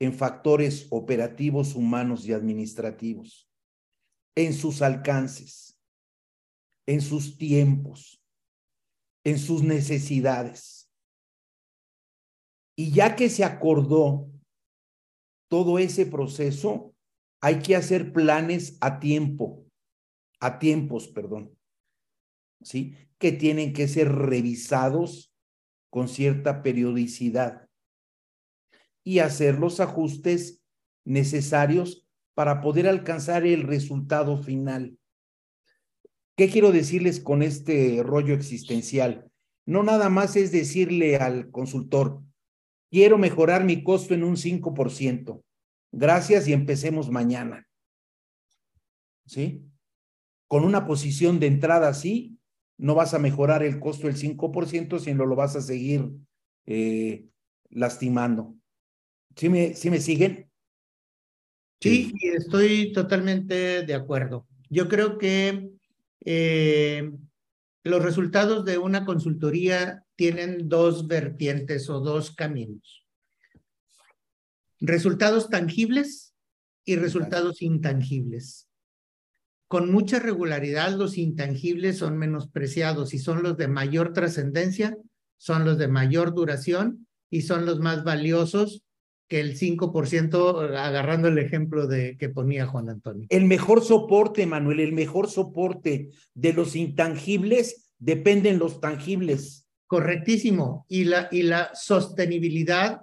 en 0.00 0.14
factores 0.14 0.86
operativos, 0.90 1.74
humanos 1.74 2.26
y 2.26 2.32
administrativos, 2.32 3.48
en 4.34 4.54
sus 4.54 4.80
alcances, 4.80 5.78
en 6.86 7.02
sus 7.02 7.36
tiempos, 7.36 8.24
en 9.24 9.38
sus 9.38 9.62
necesidades. 9.62 10.90
Y 12.76 12.92
ya 12.92 13.14
que 13.14 13.28
se 13.28 13.44
acordó 13.44 14.30
todo 15.50 15.78
ese 15.78 16.06
proceso, 16.06 16.94
hay 17.42 17.58
que 17.60 17.76
hacer 17.76 18.12
planes 18.12 18.78
a 18.80 19.00
tiempo, 19.00 19.66
a 20.40 20.58
tiempos, 20.58 21.08
perdón, 21.08 21.54
¿sí? 22.62 22.96
Que 23.18 23.32
tienen 23.32 23.74
que 23.74 23.86
ser 23.86 24.10
revisados 24.10 25.34
con 25.90 26.08
cierta 26.08 26.62
periodicidad 26.62 27.69
y 29.10 29.18
hacer 29.18 29.58
los 29.58 29.80
ajustes 29.80 30.62
necesarios 31.04 32.06
para 32.34 32.60
poder 32.60 32.86
alcanzar 32.86 33.44
el 33.44 33.64
resultado 33.64 34.40
final. 34.40 34.96
¿Qué 36.36 36.48
quiero 36.48 36.70
decirles 36.70 37.18
con 37.18 37.42
este 37.42 38.04
rollo 38.04 38.34
existencial? 38.34 39.28
No 39.66 39.82
nada 39.82 40.10
más 40.10 40.36
es 40.36 40.52
decirle 40.52 41.16
al 41.16 41.50
consultor, 41.50 42.22
quiero 42.88 43.18
mejorar 43.18 43.64
mi 43.64 43.82
costo 43.82 44.14
en 44.14 44.22
un 44.22 44.36
5%. 44.36 45.42
Gracias 45.90 46.46
y 46.46 46.52
empecemos 46.52 47.10
mañana. 47.10 47.66
¿Sí? 49.26 49.64
Con 50.46 50.64
una 50.64 50.86
posición 50.86 51.40
de 51.40 51.48
entrada 51.48 51.88
así, 51.88 52.38
no 52.78 52.94
vas 52.94 53.12
a 53.12 53.18
mejorar 53.18 53.64
el 53.64 53.80
costo 53.80 54.06
del 54.06 54.16
5%, 54.16 55.00
sino 55.00 55.26
lo 55.26 55.34
vas 55.34 55.56
a 55.56 55.62
seguir 55.62 56.12
eh, 56.66 57.26
lastimando. 57.70 58.59
¿Sí 59.40 59.48
me, 59.48 59.74
¿Sí 59.74 59.88
me 59.88 60.00
siguen? 60.00 60.50
Sí, 61.80 62.12
estoy 62.20 62.92
totalmente 62.92 63.86
de 63.86 63.94
acuerdo. 63.94 64.46
Yo 64.68 64.86
creo 64.86 65.16
que 65.16 65.70
eh, 66.26 67.10
los 67.82 68.02
resultados 68.02 68.66
de 68.66 68.76
una 68.76 69.06
consultoría 69.06 70.04
tienen 70.14 70.68
dos 70.68 71.06
vertientes 71.06 71.88
o 71.88 72.00
dos 72.00 72.34
caminos. 72.34 73.06
Resultados 74.78 75.48
tangibles 75.48 76.34
y 76.84 76.96
resultados 76.96 77.62
intangibles. 77.62 78.68
Con 79.68 79.90
mucha 79.90 80.18
regularidad 80.18 80.92
los 80.92 81.16
intangibles 81.16 81.96
son 81.96 82.18
menospreciados 82.18 83.14
y 83.14 83.18
son 83.18 83.42
los 83.42 83.56
de 83.56 83.68
mayor 83.68 84.12
trascendencia, 84.12 84.98
son 85.38 85.64
los 85.64 85.78
de 85.78 85.88
mayor 85.88 86.34
duración 86.34 87.06
y 87.30 87.40
son 87.40 87.64
los 87.64 87.80
más 87.80 88.04
valiosos 88.04 88.84
que 89.30 89.38
el 89.38 89.56
5%, 89.56 90.76
agarrando 90.76 91.28
el 91.28 91.38
ejemplo 91.38 91.86
de 91.86 92.16
que 92.18 92.28
ponía 92.28 92.66
Juan 92.66 92.88
Antonio. 92.88 93.28
El 93.30 93.44
mejor 93.44 93.84
soporte, 93.84 94.44
Manuel, 94.44 94.80
el 94.80 94.92
mejor 94.92 95.30
soporte 95.30 96.10
de 96.34 96.52
los 96.52 96.74
intangibles 96.74 97.92
dependen 98.00 98.58
los 98.58 98.80
tangibles. 98.80 99.68
Correctísimo. 99.86 100.84
Y 100.88 101.04
la, 101.04 101.28
y 101.30 101.42
la 101.42 101.70
sostenibilidad 101.74 103.02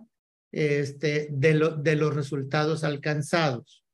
este, 0.52 1.30
de, 1.32 1.54
lo, 1.54 1.78
de 1.78 1.96
los 1.96 2.14
resultados 2.14 2.84
alcanzados. 2.84 3.86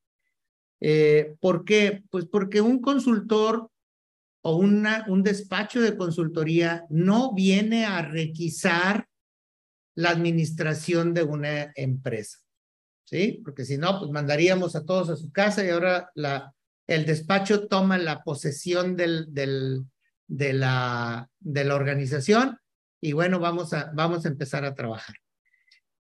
Eh, 0.82 1.36
¿Por 1.40 1.64
qué? 1.64 2.02
Pues 2.10 2.26
porque 2.26 2.62
un 2.62 2.82
consultor 2.82 3.70
o 4.42 4.56
una, 4.56 5.06
un 5.08 5.22
despacho 5.22 5.82
de 5.82 5.96
consultoría 5.96 6.84
no 6.90 7.32
viene 7.36 7.86
a 7.86 8.02
requisar 8.02 9.08
la 9.96 10.10
administración 10.10 11.14
de 11.14 11.24
una 11.24 11.72
empresa, 11.76 12.40
¿sí? 13.06 13.42
Porque 13.44 13.66
si 13.66 13.78
no, 13.78 14.00
pues 14.00 14.12
mandaríamos 14.12 14.76
a 14.76 14.86
todos 14.86 15.10
a 15.10 15.16
su 15.16 15.32
casa 15.32 15.64
y 15.64 15.70
ahora 15.70 16.12
la, 16.16 16.54
el 16.88 17.06
despacho 17.06 17.68
toma 17.68 17.98
la 17.98 18.24
posesión 18.24 18.96
del, 18.96 19.34
del, 19.34 19.86
de, 20.28 20.54
la, 20.54 21.30
de 21.40 21.64
la 21.64 21.76
organización 21.76 22.60
y 23.00 23.14
bueno, 23.14 23.40
vamos 23.40 23.74
a, 23.74 23.92
vamos 23.94 24.26
a 24.26 24.30
empezar 24.30 24.66
a 24.66 24.76
trabajar. 24.76 25.16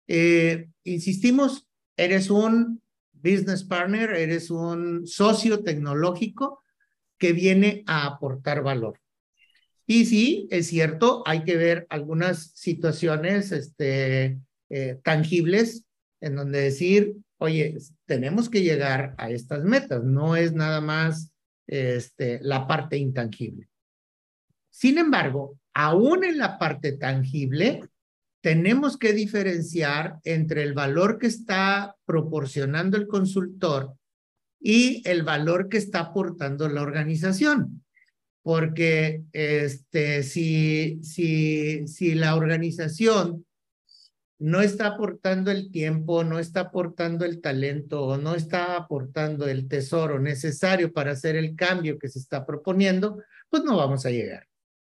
Eh, 0.08 0.68
insistimos, 0.84 1.68
eres 1.96 2.30
un 2.30 2.82
business 3.12 3.64
partner, 3.64 4.10
eres 4.10 4.50
un 4.50 5.06
socio 5.06 5.62
tecnológico 5.62 6.62
que 7.18 7.32
viene 7.32 7.82
a 7.86 8.06
aportar 8.06 8.62
valor. 8.62 9.00
Y 9.86 10.04
sí, 10.06 10.48
es 10.50 10.66
cierto, 10.66 11.22
hay 11.26 11.44
que 11.44 11.56
ver 11.56 11.86
algunas 11.90 12.50
situaciones 12.54 13.52
este, 13.52 14.38
eh, 14.68 14.98
tangibles 15.04 15.84
en 16.20 16.34
donde 16.34 16.60
decir, 16.60 17.14
oye, 17.38 17.78
tenemos 18.04 18.50
que 18.50 18.62
llegar 18.62 19.14
a 19.16 19.30
estas 19.30 19.62
metas, 19.62 20.02
no 20.02 20.34
es 20.34 20.52
nada 20.52 20.80
más 20.80 21.32
este, 21.68 22.40
la 22.42 22.66
parte 22.66 22.96
intangible. 22.96 23.68
Sin 24.70 24.98
embargo, 24.98 25.58
aún 25.72 26.24
en 26.24 26.38
la 26.38 26.58
parte 26.58 26.92
tangible, 26.92 27.80
tenemos 28.42 28.96
que 28.96 29.12
diferenciar 29.12 30.18
entre 30.24 30.64
el 30.64 30.74
valor 30.74 31.18
que 31.18 31.28
está 31.28 31.96
proporcionando 32.04 32.96
el 32.96 33.06
consultor 33.06 33.94
y 34.60 35.08
el 35.08 35.22
valor 35.22 35.68
que 35.68 35.78
está 35.78 36.00
aportando 36.00 36.68
la 36.68 36.82
organización 36.82 37.85
porque 38.46 39.24
este, 39.32 40.22
si, 40.22 41.02
si, 41.02 41.88
si 41.88 42.14
la 42.14 42.36
organización 42.36 43.44
no 44.38 44.60
está 44.60 44.86
aportando 44.86 45.50
el 45.50 45.72
tiempo, 45.72 46.22
no 46.22 46.38
está 46.38 46.60
aportando 46.60 47.24
el 47.24 47.40
talento 47.40 48.04
o 48.04 48.18
no 48.18 48.36
está 48.36 48.76
aportando 48.76 49.48
el 49.48 49.66
tesoro 49.66 50.20
necesario 50.20 50.92
para 50.92 51.10
hacer 51.10 51.34
el 51.34 51.56
cambio 51.56 51.98
que 51.98 52.08
se 52.08 52.20
está 52.20 52.46
proponiendo, 52.46 53.20
pues 53.50 53.64
no 53.64 53.76
vamos 53.76 54.06
a 54.06 54.10
llegar, 54.10 54.46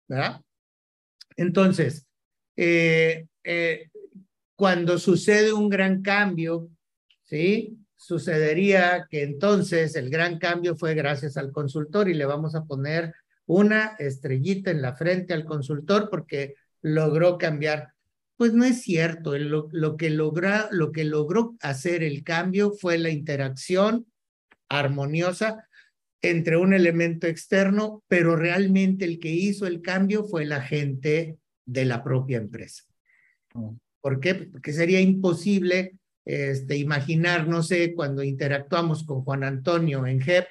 ¿verdad? 0.07 0.41
Entonces, 1.35 2.05
eh, 2.55 3.25
eh, 3.43 3.89
cuando 4.55 4.99
sucede 4.99 5.53
un 5.53 5.69
gran 5.69 6.03
cambio, 6.03 6.69
¿sí? 7.23 7.79
sucedería 7.99 9.07
que 9.09 9.23
entonces 9.23 9.95
el 9.95 10.11
gran 10.11 10.37
cambio 10.37 10.75
fue 10.75 10.93
gracias 10.93 11.35
al 11.35 11.51
consultor 11.51 12.07
y 12.09 12.13
le 12.13 12.25
vamos 12.25 12.53
a 12.53 12.63
poner 12.63 13.13
una 13.49 13.95
estrellita 13.97 14.69
en 14.69 14.83
la 14.83 14.95
frente 14.95 15.33
al 15.33 15.43
consultor 15.43 16.07
porque 16.11 16.53
logró 16.83 17.39
cambiar. 17.39 17.93
Pues 18.37 18.53
no 18.53 18.63
es 18.63 18.83
cierto, 18.83 19.35
lo, 19.39 19.67
lo, 19.71 19.97
que 19.97 20.11
logra, 20.11 20.69
lo 20.71 20.91
que 20.91 21.03
logró 21.03 21.55
hacer 21.59 22.03
el 22.03 22.23
cambio 22.23 22.71
fue 22.71 22.99
la 22.99 23.09
interacción 23.09 24.05
armoniosa 24.69 25.67
entre 26.21 26.57
un 26.57 26.73
elemento 26.73 27.25
externo, 27.25 28.03
pero 28.07 28.35
realmente 28.35 29.03
el 29.03 29.19
que 29.19 29.31
hizo 29.31 29.65
el 29.65 29.81
cambio 29.81 30.25
fue 30.25 30.45
la 30.45 30.61
gente 30.61 31.39
de 31.65 31.85
la 31.85 32.03
propia 32.03 32.37
empresa. 32.37 32.83
Mm. 33.55 33.71
¿Por 33.99 34.19
qué? 34.19 34.35
Porque 34.35 34.73
sería 34.73 35.01
imposible 35.01 35.97
este, 36.23 36.77
imaginar, 36.77 37.47
no 37.47 37.63
sé, 37.63 37.95
cuando 37.95 38.21
interactuamos 38.21 39.03
con 39.03 39.23
Juan 39.23 39.43
Antonio 39.43 40.05
en 40.05 40.21
JEP, 40.21 40.45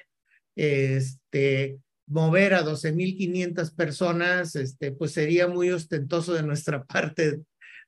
este, 0.57 1.79
mover 2.09 2.55
a 2.55 2.65
12.500 2.65 3.75
personas, 3.75 4.55
este, 4.55 4.91
pues 4.91 5.11
sería 5.11 5.47
muy 5.47 5.69
ostentoso 5.69 6.33
de 6.33 6.43
nuestra 6.43 6.83
parte 6.85 7.41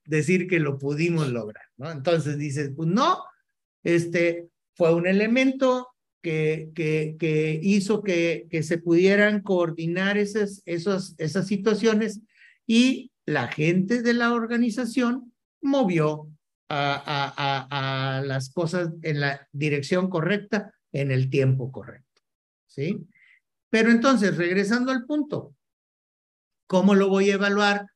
decir 0.05 0.47
que 0.47 0.59
lo 0.59 0.77
pudimos 0.77 1.29
lograr, 1.29 1.65
¿no? 1.77 1.91
Entonces 1.91 2.37
dices, 2.37 2.71
pues 2.75 2.87
no, 2.89 3.23
este, 3.83 4.47
fue 4.75 4.93
un 4.93 5.07
elemento 5.07 5.89
que, 6.21 6.71
que, 6.75 7.59
hizo 7.63 8.03
que, 8.03 8.47
que 8.49 8.63
se 8.63 8.77
pudieran 8.77 9.41
coordinar 9.41 10.17
esas, 10.17 10.61
esas, 10.65 11.15
esas 11.17 11.47
situaciones 11.47 12.21
y 12.67 13.11
la 13.25 13.47
gente 13.47 14.01
de 14.01 14.13
la 14.13 14.33
organización 14.33 15.33
movió 15.61 16.27
a, 16.69 17.03
a, 17.05 18.17
a, 18.17 18.21
las 18.21 18.51
cosas 18.51 18.91
en 19.01 19.19
la 19.19 19.47
dirección 19.51 20.09
correcta, 20.09 20.73
en 20.91 21.11
el 21.11 21.29
tiempo 21.29 21.71
correcto. 21.71 22.21
¿Sí? 22.67 23.05
Pero 23.71 23.89
entonces, 23.89 24.37
regresando 24.37 24.91
al 24.91 25.05
punto, 25.05 25.55
¿cómo 26.67 26.93
lo 26.93 27.09
voy 27.09 27.31
a 27.31 27.35
evaluar? 27.35 27.87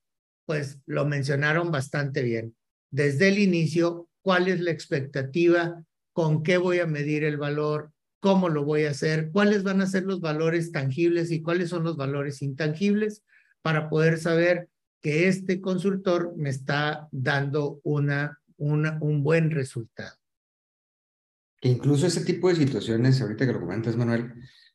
Pues 0.46 0.80
lo 0.88 1.06
mencionaron 1.06 1.70
bastante 1.70 2.24
bien. 2.24 2.56
Desde 2.90 3.28
el 3.28 3.38
inicio, 3.38 4.10
¿cuál 4.24 4.48
es 4.48 4.60
la 4.60 4.72
expectativa? 4.72 5.84
¿Con 6.14 6.42
qué 6.42 6.58
voy 6.58 6.80
a 6.80 6.88
medir 6.88 7.24
el 7.24 7.38
valor? 7.38 7.92
¿Cómo 8.20 8.50
lo 8.50 8.66
voy 8.66 8.86
a 8.86 8.92
hacer? 8.92 9.30
¿Cuáles 9.32 9.62
van 9.62 9.82
a 9.82 9.88
ser 9.88 10.04
los 10.06 10.22
valores 10.22 10.72
tangibles 10.72 11.30
y 11.30 11.44
cuáles 11.44 11.70
son 11.70 11.84
los 11.84 11.98
valores 11.98 12.42
intangibles 12.42 13.24
para 13.62 13.88
poder 13.90 14.18
saber 14.18 14.70
que 15.02 15.28
este 15.28 15.62
consultor 15.62 16.34
me 16.36 16.50
está 16.50 17.08
dando 17.12 17.80
una 17.84 18.40
un 18.58 19.24
buen 19.24 19.52
resultado. 19.52 20.16
incluso 21.62 22.08
ese 22.08 22.24
tipo 22.24 22.50
de 22.50 22.56
situaciones, 22.56 23.22
ahorita 23.22 23.46
que 23.46 23.54
lo 23.54 23.60
comentas, 23.60 23.96
Manuel, 23.98 24.34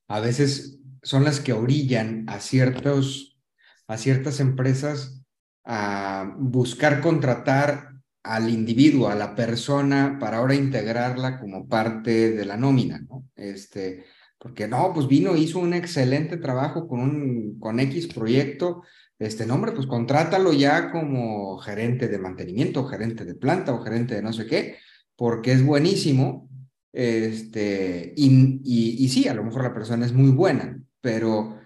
a 0.09 0.21
veces 0.21 0.80
son 1.03 1.25
las 1.25 1.41
que 1.41 1.53
orillan 1.53 2.25
a, 2.29 2.41
ciertos, 2.41 3.39
a 3.87 3.97
ciertas 3.97 4.41
empresas 4.41 5.23
a 5.65 6.35
buscar 6.39 7.01
contratar 7.01 7.91
al 8.23 8.51
individuo, 8.51 9.09
a 9.09 9.15
la 9.15 9.35
persona, 9.35 10.19
para 10.21 10.39
ahora 10.39 10.55
integrarla 10.55 11.41
como 11.41 11.69
parte 11.69 12.33
de 12.33 12.45
la 12.45 12.57
nómina, 12.57 13.01
¿no? 13.01 13.27
Este, 13.35 14.05
porque 14.39 14.69
no, 14.69 14.93
pues 14.95 15.07
vino, 15.07 15.37
hizo 15.37 15.59
un 15.59 15.75
excelente 15.75 16.37
trabajo 16.37 16.87
con, 16.89 17.01
un, 17.01 17.59
con 17.59 17.81
X 17.81 18.09
proyecto, 18.09 18.83
este 19.19 19.47
nombre, 19.47 19.73
pues 19.73 19.87
contrátalo 19.87 20.53
ya 20.53 20.91
como 20.91 21.59
gerente 21.59 22.09
de 22.09 22.19
mantenimiento, 22.19 22.87
gerente 22.87 23.27
de 23.27 23.35
planta 23.35 23.75
o 23.75 23.83
gerente 23.83 24.15
de 24.15 24.23
no 24.23 24.33
sé 24.33 24.47
qué, 24.47 24.79
porque 25.15 25.53
es 25.53 25.65
buenísimo. 25.65 26.49
Este, 26.93 28.15
y, 28.17 28.61
y, 28.65 29.09
sí, 29.11 29.29
a 29.29 29.35
lo 29.35 29.45
mejor 29.45 29.63
la 29.63 29.75
persona 29.75 30.07
es 30.07 30.13
muy 30.13 30.31
buena, 30.31 30.83
pero 31.01 31.61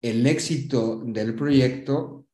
el 0.00 0.26
éxito 0.26 1.02
del 1.04 1.34
proyecto 1.34 2.26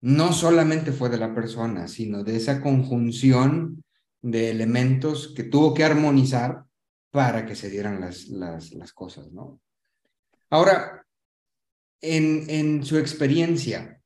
no 0.00 0.32
solamente 0.32 0.92
fue 0.92 1.08
de 1.08 1.18
la 1.18 1.34
persona, 1.34 1.86
sino 1.86 2.24
de 2.24 2.36
esa 2.36 2.60
conjunción 2.60 3.84
de 4.20 4.50
elementos 4.50 5.32
que 5.34 5.44
tuvo 5.44 5.74
que 5.74 5.84
armonizar 5.84 6.64
para 7.10 7.46
que 7.46 7.54
se 7.54 7.70
dieran 7.70 8.00
las, 8.00 8.28
las, 8.28 8.92
cosas, 8.92 9.30
¿no? 9.32 9.60
Ahora, 10.50 11.06
en, 12.00 12.48
en 12.48 12.84
su 12.84 12.98
experiencia, 12.98 14.00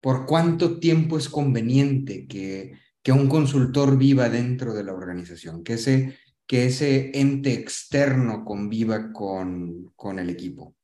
por 0.00 0.26
cuánto 0.26 0.78
tiempo 0.78 1.18
es 1.18 1.28
conveniente 1.28 2.26
que, 2.26 2.72
que 3.02 3.12
un 3.12 3.28
consultor 3.28 3.96
viva 3.96 4.28
dentro 4.28 4.74
de 4.74 4.84
la 4.84 4.92
organización, 4.92 5.62
que 5.64 5.74
ese, 5.74 6.18
que 6.46 6.66
ese 6.66 7.10
ente 7.18 7.52
externo 7.52 8.44
conviva 8.44 9.12
con, 9.12 9.92
con 9.96 10.18
el 10.18 10.30
equipo. 10.30 10.74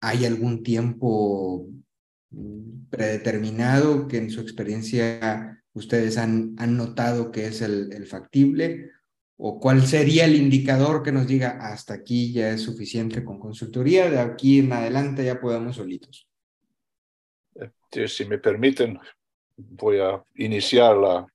¿Hay 0.00 0.24
algún 0.24 0.62
tiempo 0.62 1.66
predeterminado 2.90 4.06
que 4.06 4.18
en 4.18 4.30
su 4.30 4.40
experiencia 4.40 5.62
ustedes 5.72 6.18
han, 6.18 6.54
han 6.58 6.76
notado 6.76 7.30
que 7.30 7.46
es 7.46 7.62
el, 7.62 7.92
el 7.92 8.06
factible? 8.06 8.90
¿O 9.36 9.60
cuál 9.60 9.86
sería 9.86 10.24
el 10.24 10.34
indicador 10.34 11.02
que 11.02 11.12
nos 11.12 11.26
diga 11.26 11.58
hasta 11.60 11.94
aquí 11.94 12.32
ya 12.32 12.50
es 12.50 12.62
suficiente 12.62 13.24
con 13.24 13.38
consultoría, 13.38 14.10
de 14.10 14.18
aquí 14.18 14.58
en 14.58 14.72
adelante 14.72 15.24
ya 15.24 15.40
podemos 15.40 15.76
solitos? 15.76 16.28
si 18.06 18.24
me 18.26 18.38
permiten, 18.38 18.98
voy 19.56 19.98
a 19.98 20.22
iniciar 20.34 20.96
la, 20.96 21.26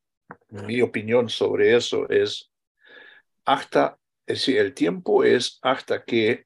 mi 0.50 0.82
opinión 0.82 1.30
sobre 1.30 1.76
eso. 1.76 2.08
Es 2.10 2.52
hasta, 3.46 3.98
es 4.26 4.48
el 4.48 4.74
tiempo 4.74 5.24
es 5.24 5.60
hasta 5.62 6.04
que 6.04 6.46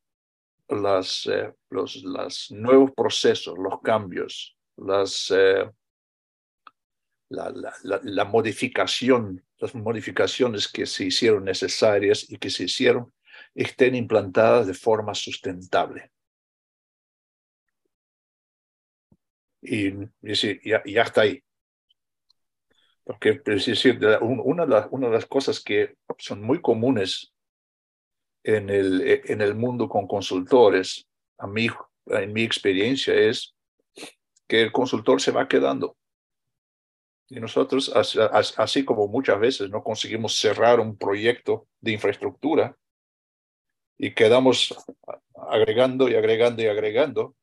las, 0.70 1.28
eh, 1.28 1.54
los 1.70 2.04
las 2.04 2.52
nuevos 2.52 2.92
procesos, 2.92 3.58
los 3.58 3.82
cambios, 3.82 4.58
las, 4.78 5.32
eh, 5.36 5.70
la, 7.30 7.50
la, 7.84 8.00
la, 8.04 8.26
modificación, 8.26 9.44
las 9.58 9.76
modificaciones 9.76 10.68
que 10.68 10.86
se 10.86 11.06
hicieron 11.06 11.44
necesarias 11.44 12.30
y 12.30 12.38
que 12.38 12.50
se 12.50 12.66
hicieron 12.66 13.14
estén 13.54 13.96
implantadas 13.96 14.68
de 14.68 14.74
forma 14.74 15.14
sustentable. 15.14 16.12
y, 19.68 19.92
ya, 20.64 21.02
está 21.02 21.22
ahí. 21.22 21.44
Porque 23.04 23.42
es 23.46 23.86
una 24.22 24.66
de, 24.66 24.72
las, 24.72 24.88
una 24.92 25.08
de 25.08 25.14
las 25.14 25.26
cosas 25.26 25.62
que 25.62 25.96
son 26.18 26.42
muy 26.42 26.62
comunes 26.62 27.34
en 28.44 28.70
el, 28.70 29.22
en 29.26 29.42
el 29.42 29.56
mundo 29.56 29.88
con 29.88 30.08
consultores, 30.08 31.07
a 31.38 31.48
mí, 31.48 31.68
en 32.08 32.34
mi 32.34 32.44
experiencia, 32.44 33.14
es 33.14 33.56
que 34.48 34.62
el 34.62 34.72
consultor 34.72 35.22
se 35.22 35.32
va 35.32 35.48
quedando. 35.48 35.98
Y 37.30 37.40
nosotros, 37.40 37.92
así 37.94 38.86
como 38.86 39.08
muchas 39.08 39.40
veces 39.40 39.70
no 39.70 39.84
conseguimos 39.84 40.40
cerrar 40.40 40.80
un 40.80 40.98
proyecto 40.98 41.68
de 41.82 41.92
infraestructura 41.92 42.78
y 43.98 44.14
quedamos 44.14 44.74
agregando 45.50 46.08
y 46.08 46.16
agregando 46.16 46.62
y 46.62 46.68
agregando, 46.68 47.36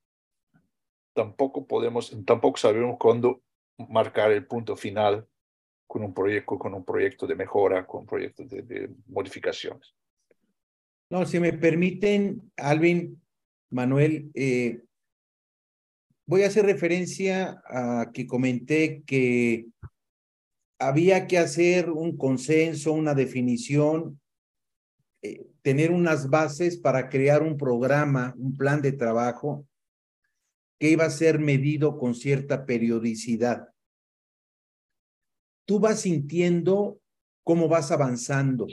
tampoco 1.12 1.66
podemos, 1.66 2.16
tampoco 2.24 2.56
sabemos 2.56 2.96
cuándo 2.98 3.42
marcar 3.76 4.32
el 4.32 4.46
punto 4.46 4.74
final 4.74 5.26
con 5.86 6.02
un 6.02 6.14
proyecto, 6.14 6.58
con 6.58 6.72
un 6.72 6.84
proyecto 6.84 7.26
de 7.26 7.34
mejora, 7.34 7.86
con 7.86 8.06
proyectos 8.06 8.48
de, 8.48 8.62
de 8.62 8.90
modificaciones. 9.06 9.94
No, 11.10 11.26
si 11.26 11.38
me 11.38 11.52
permiten, 11.52 12.50
Alvin, 12.56 13.20
Manuel, 13.74 14.30
eh, 14.34 14.82
voy 16.26 16.44
a 16.44 16.46
hacer 16.46 16.64
referencia 16.64 17.60
a 17.66 18.12
que 18.14 18.24
comenté 18.24 19.02
que 19.02 19.66
había 20.78 21.26
que 21.26 21.38
hacer 21.38 21.90
un 21.90 22.16
consenso, 22.16 22.92
una 22.92 23.14
definición, 23.14 24.20
eh, 25.22 25.44
tener 25.62 25.90
unas 25.90 26.30
bases 26.30 26.78
para 26.78 27.08
crear 27.08 27.42
un 27.42 27.56
programa, 27.56 28.32
un 28.38 28.56
plan 28.56 28.80
de 28.80 28.92
trabajo 28.92 29.66
que 30.78 30.90
iba 30.90 31.06
a 31.06 31.10
ser 31.10 31.40
medido 31.40 31.98
con 31.98 32.14
cierta 32.14 32.66
periodicidad. 32.66 33.70
Tú 35.66 35.80
vas 35.80 36.02
sintiendo 36.02 37.00
cómo 37.42 37.66
vas 37.66 37.90
avanzando, 37.90 38.68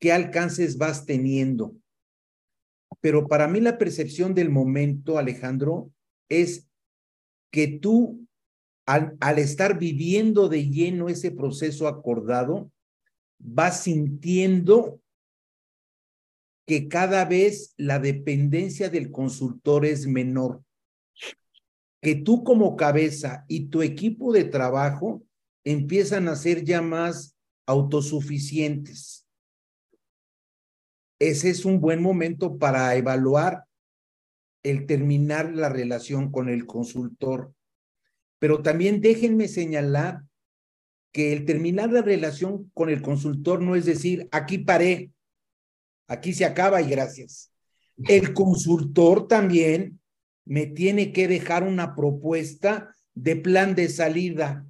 qué 0.00 0.10
alcances 0.10 0.78
vas 0.78 1.06
teniendo. 1.06 1.76
Pero 3.00 3.26
para 3.26 3.48
mí 3.48 3.60
la 3.60 3.78
percepción 3.78 4.34
del 4.34 4.50
momento, 4.50 5.18
Alejandro, 5.18 5.90
es 6.28 6.68
que 7.50 7.68
tú, 7.68 8.26
al, 8.86 9.16
estar 9.38 9.78
viviendo 9.78 10.48
de 10.48 10.68
lleno 10.68 11.08
ese 11.08 11.30
proceso 11.30 11.88
acordado, 11.88 12.70
vas 13.38 13.82
sintiendo 13.82 15.00
que 16.66 16.88
cada 16.88 17.24
vez 17.24 17.74
la 17.76 17.98
dependencia 17.98 18.88
del 18.88 19.10
consultor 19.10 19.84
es 19.84 20.06
menor 20.06 20.62
que 22.04 22.14
tú 22.14 22.44
como 22.44 22.76
cabeza 22.76 23.46
y 23.48 23.68
tu 23.68 23.80
equipo 23.80 24.30
de 24.30 24.44
trabajo 24.44 25.24
empiezan 25.64 26.28
a 26.28 26.36
ser 26.36 26.62
ya 26.62 26.82
más 26.82 27.34
autosuficientes. 27.66 29.23
Ese 31.18 31.50
es 31.50 31.64
un 31.64 31.80
buen 31.80 32.02
momento 32.02 32.58
para 32.58 32.94
evaluar 32.96 33.64
el 34.62 34.86
terminar 34.86 35.52
la 35.52 35.68
relación 35.68 36.30
con 36.32 36.48
el 36.48 36.66
consultor. 36.66 37.52
Pero 38.38 38.62
también 38.62 39.00
déjenme 39.00 39.48
señalar 39.48 40.22
que 41.12 41.32
el 41.32 41.44
terminar 41.44 41.92
la 41.92 42.02
relación 42.02 42.70
con 42.74 42.90
el 42.90 43.00
consultor 43.00 43.62
no 43.62 43.76
es 43.76 43.84
decir, 43.84 44.28
aquí 44.32 44.58
paré, 44.58 45.12
aquí 46.08 46.32
se 46.32 46.44
acaba 46.44 46.82
y 46.82 46.90
gracias. 46.90 47.52
El 48.08 48.34
consultor 48.34 49.28
también 49.28 50.00
me 50.44 50.66
tiene 50.66 51.12
que 51.12 51.28
dejar 51.28 51.62
una 51.62 51.94
propuesta 51.94 52.94
de 53.14 53.36
plan 53.36 53.74
de 53.74 53.88
salida 53.88 54.66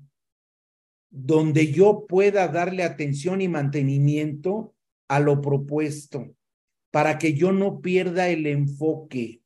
donde 1.10 1.72
yo 1.72 2.06
pueda 2.06 2.48
darle 2.48 2.82
atención 2.82 3.40
y 3.40 3.48
mantenimiento 3.48 4.73
a 5.08 5.20
lo 5.20 5.40
propuesto 5.40 6.34
para 6.90 7.18
que 7.18 7.34
yo 7.34 7.52
no 7.52 7.80
pierda 7.80 8.28
el 8.28 8.46
enfoque. 8.46 9.42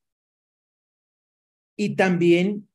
Y 1.76 1.96
también 1.96 2.68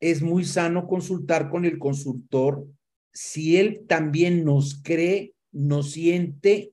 es 0.00 0.20
muy 0.20 0.44
sano 0.44 0.86
consultar 0.86 1.48
con 1.48 1.64
el 1.64 1.78
consultor 1.78 2.66
si 3.12 3.56
él 3.56 3.84
también 3.86 4.44
nos 4.44 4.80
cree, 4.82 5.34
nos 5.52 5.92
siente 5.92 6.72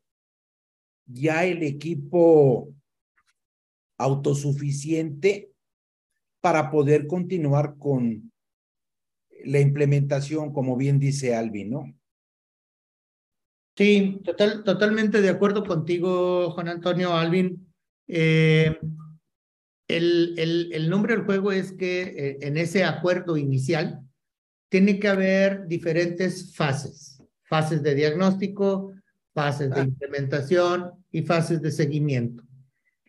ya 1.05 1.45
el 1.45 1.63
equipo 1.63 2.73
autosuficiente 3.97 5.51
para 6.41 6.71
poder 6.71 7.07
continuar 7.07 7.77
con 7.77 8.31
la 9.43 9.59
implementación, 9.59 10.53
como 10.53 10.77
bien 10.77 10.99
dice 10.99 11.35
Alvin, 11.35 11.69
¿no? 11.69 11.98
Sí, 13.79 14.19
total, 14.25 14.65
totalmente 14.65 15.21
de 15.21 15.29
acuerdo 15.29 15.63
contigo, 15.63 16.51
Juan 16.51 16.67
Antonio 16.67 17.13
Alvin. 17.13 17.65
Eh, 18.09 18.77
el, 19.87 20.33
el, 20.37 20.73
el, 20.73 20.89
nombre 20.89 21.15
del 21.15 21.23
juego 21.23 21.53
es 21.53 21.71
que 21.71 22.01
eh, 22.01 22.37
en 22.41 22.57
ese 22.57 22.83
acuerdo 22.83 23.37
inicial 23.37 24.01
tiene 24.67 24.99
que 24.99 25.07
haber 25.07 25.65
diferentes 25.67 26.53
fases, 26.53 27.23
fases 27.43 27.81
de 27.81 27.95
diagnóstico, 27.95 28.91
fases 29.33 29.69
de 29.69 29.79
ah. 29.79 29.85
implementación 29.85 30.91
y 31.09 31.21
fases 31.21 31.61
de 31.61 31.71
seguimiento. 31.71 32.43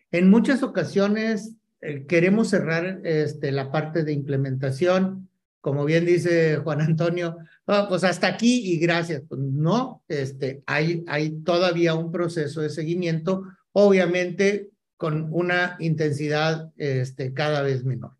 En 0.09 0.29
muchas 0.29 0.63
ocasiones 0.63 1.53
eh, 1.81 2.05
queremos 2.05 2.47
cerrar 2.47 3.01
este, 3.03 3.51
la 3.51 3.73
parte 3.73 4.05
de 4.05 4.13
implementación, 4.13 5.27
como 5.59 5.83
bien 5.83 6.05
dice 6.05 6.55
Juan 6.63 6.79
Antonio, 6.79 7.39
pues 7.65 8.03
hasta 8.03 8.27
aquí 8.27 8.73
y 8.73 8.77
gracias. 8.77 9.23
Pues 9.27 9.41
no, 9.41 10.03
este, 10.07 10.63
hay, 10.65 11.03
hay 11.07 11.41
todavía 11.43 11.93
un 11.95 12.11
proceso 12.11 12.61
de 12.61 12.69
seguimiento, 12.69 13.43
obviamente 13.71 14.69
con 14.97 15.29
una 15.31 15.77
intensidad 15.79 16.71
este, 16.77 17.33
cada 17.33 17.61
vez 17.61 17.83
menor. 17.83 18.15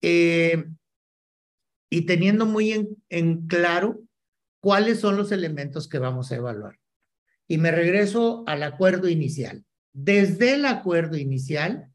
Eh, 0.00 0.64
y 1.90 2.02
teniendo 2.02 2.46
muy 2.46 2.96
en 3.08 3.46
claro 3.46 4.00
cuáles 4.60 5.00
son 5.00 5.16
los 5.16 5.32
elementos 5.32 5.88
que 5.88 5.98
vamos 5.98 6.30
a 6.30 6.36
evaluar. 6.36 6.78
Y 7.46 7.58
me 7.58 7.70
regreso 7.70 8.44
al 8.46 8.62
acuerdo 8.62 9.08
inicial. 9.08 9.64
Desde 9.92 10.54
el 10.54 10.66
acuerdo 10.66 11.16
inicial, 11.16 11.90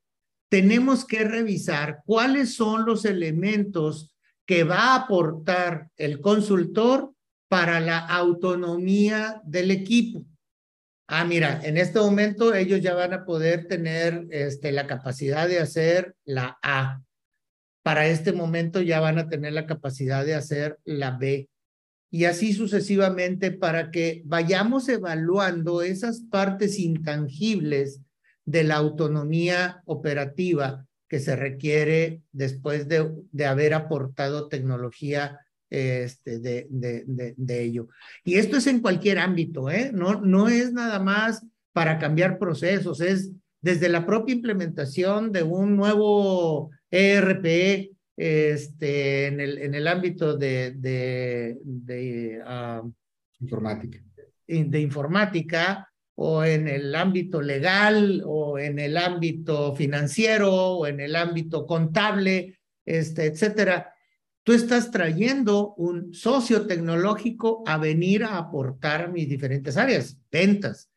tenemos 0.50 1.06
que 1.06 1.24
revisar 1.24 2.02
cuáles 2.06 2.56
son 2.56 2.86
los 2.86 3.06
elementos 3.06 4.13
que 4.46 4.64
va 4.64 4.94
a 4.94 4.96
aportar 4.96 5.90
el 5.98 6.20
consultor 6.22 7.14
para 7.48 7.80
la 7.80 8.00
autonomía 8.00 9.42
del 9.46 9.72
equipo. 9.72 10.26
Ah, 11.08 11.26
mira, 11.26 11.62
en 11.64 11.78
este 11.78 12.00
momento 12.00 12.54
ellos 12.54 12.82
ya 12.82 12.94
van 12.94 13.14
a 13.14 13.26
poder 13.26 13.68
tener 13.68 14.26
este, 14.32 14.72
la 14.72 14.88
capacidad 14.88 15.48
de 15.48 15.60
hacer 15.60 16.16
la 16.26 16.58
A, 16.64 17.02
para 17.84 18.08
este 18.08 18.32
momento 18.32 18.82
ya 18.82 19.00
van 19.02 19.20
a 19.20 19.28
tener 19.28 19.54
la 19.54 19.66
capacidad 19.66 20.26
de 20.26 20.36
hacer 20.36 20.80
la 20.86 21.12
B. 21.12 21.50
Y 22.10 22.26
así 22.26 22.54
sucesivamente 22.54 23.52
para 23.52 23.92
que 23.92 24.22
vayamos 24.26 24.88
evaluando 24.88 25.82
esas 25.82 26.22
partes 26.22 26.80
intangibles 26.80 28.02
de 28.46 28.64
la 28.64 28.76
autonomía 28.76 29.82
operativa 29.86 30.86
que 31.14 31.20
se 31.20 31.36
requiere 31.36 32.24
después 32.32 32.88
de, 32.88 33.08
de 33.32 33.46
haber 33.46 33.76
aportado 33.76 34.48
tecnología 34.48 35.38
este, 35.70 36.40
de, 36.40 36.66
de, 36.72 37.36
de, 37.38 37.62
ello. 37.62 37.88
Y 38.24 38.38
esto 38.38 38.58
es 38.58 38.66
en 38.66 38.80
cualquier 38.80 39.20
ámbito, 39.20 39.70
¿eh? 39.70 39.92
No, 39.94 40.22
no 40.22 40.50
es 40.50 40.74
nada 40.74 41.00
más 41.00 41.46
para 41.72 42.00
cambiar 42.00 42.40
procesos, 42.40 43.00
es 43.00 43.30
desde 43.62 43.90
la 43.90 44.08
propia 44.08 44.34
implementación 44.34 45.32
de 45.32 45.44
un 45.44 45.76
nuevo 45.76 46.72
ERP 46.90 47.92
este, 48.18 49.28
en, 49.28 49.40
el, 49.40 49.60
en 49.60 49.76
el 49.76 49.88
ámbito 49.88 50.36
de, 50.36 50.72
de, 50.72 51.60
de 51.64 52.42
ah, 52.44 52.82
informática. 53.40 54.00
De 54.48 54.80
informática 54.80 55.93
o 56.16 56.44
en 56.44 56.68
el 56.68 56.94
ámbito 56.96 57.42
legal 57.42 58.22
o 58.26 58.60
en 58.60 58.80
el 58.80 58.98
ámbito 58.98 59.76
financiero 59.76 60.54
o 60.54 60.88
en 60.88 61.00
el 61.00 61.16
ámbito 61.16 61.66
contable, 61.66 62.60
este, 62.86 63.26
etcétera. 63.26 63.94
Tú 64.44 64.54
estás 64.54 64.92
trayendo 64.92 65.74
un 65.76 66.14
socio 66.14 66.68
tecnológico 66.68 67.64
a 67.66 67.78
venir 67.78 68.24
a 68.24 68.38
aportar 68.38 69.12
mis 69.12 69.28
diferentes 69.28 69.78
áreas, 69.78 70.18
ventas, 70.32 70.92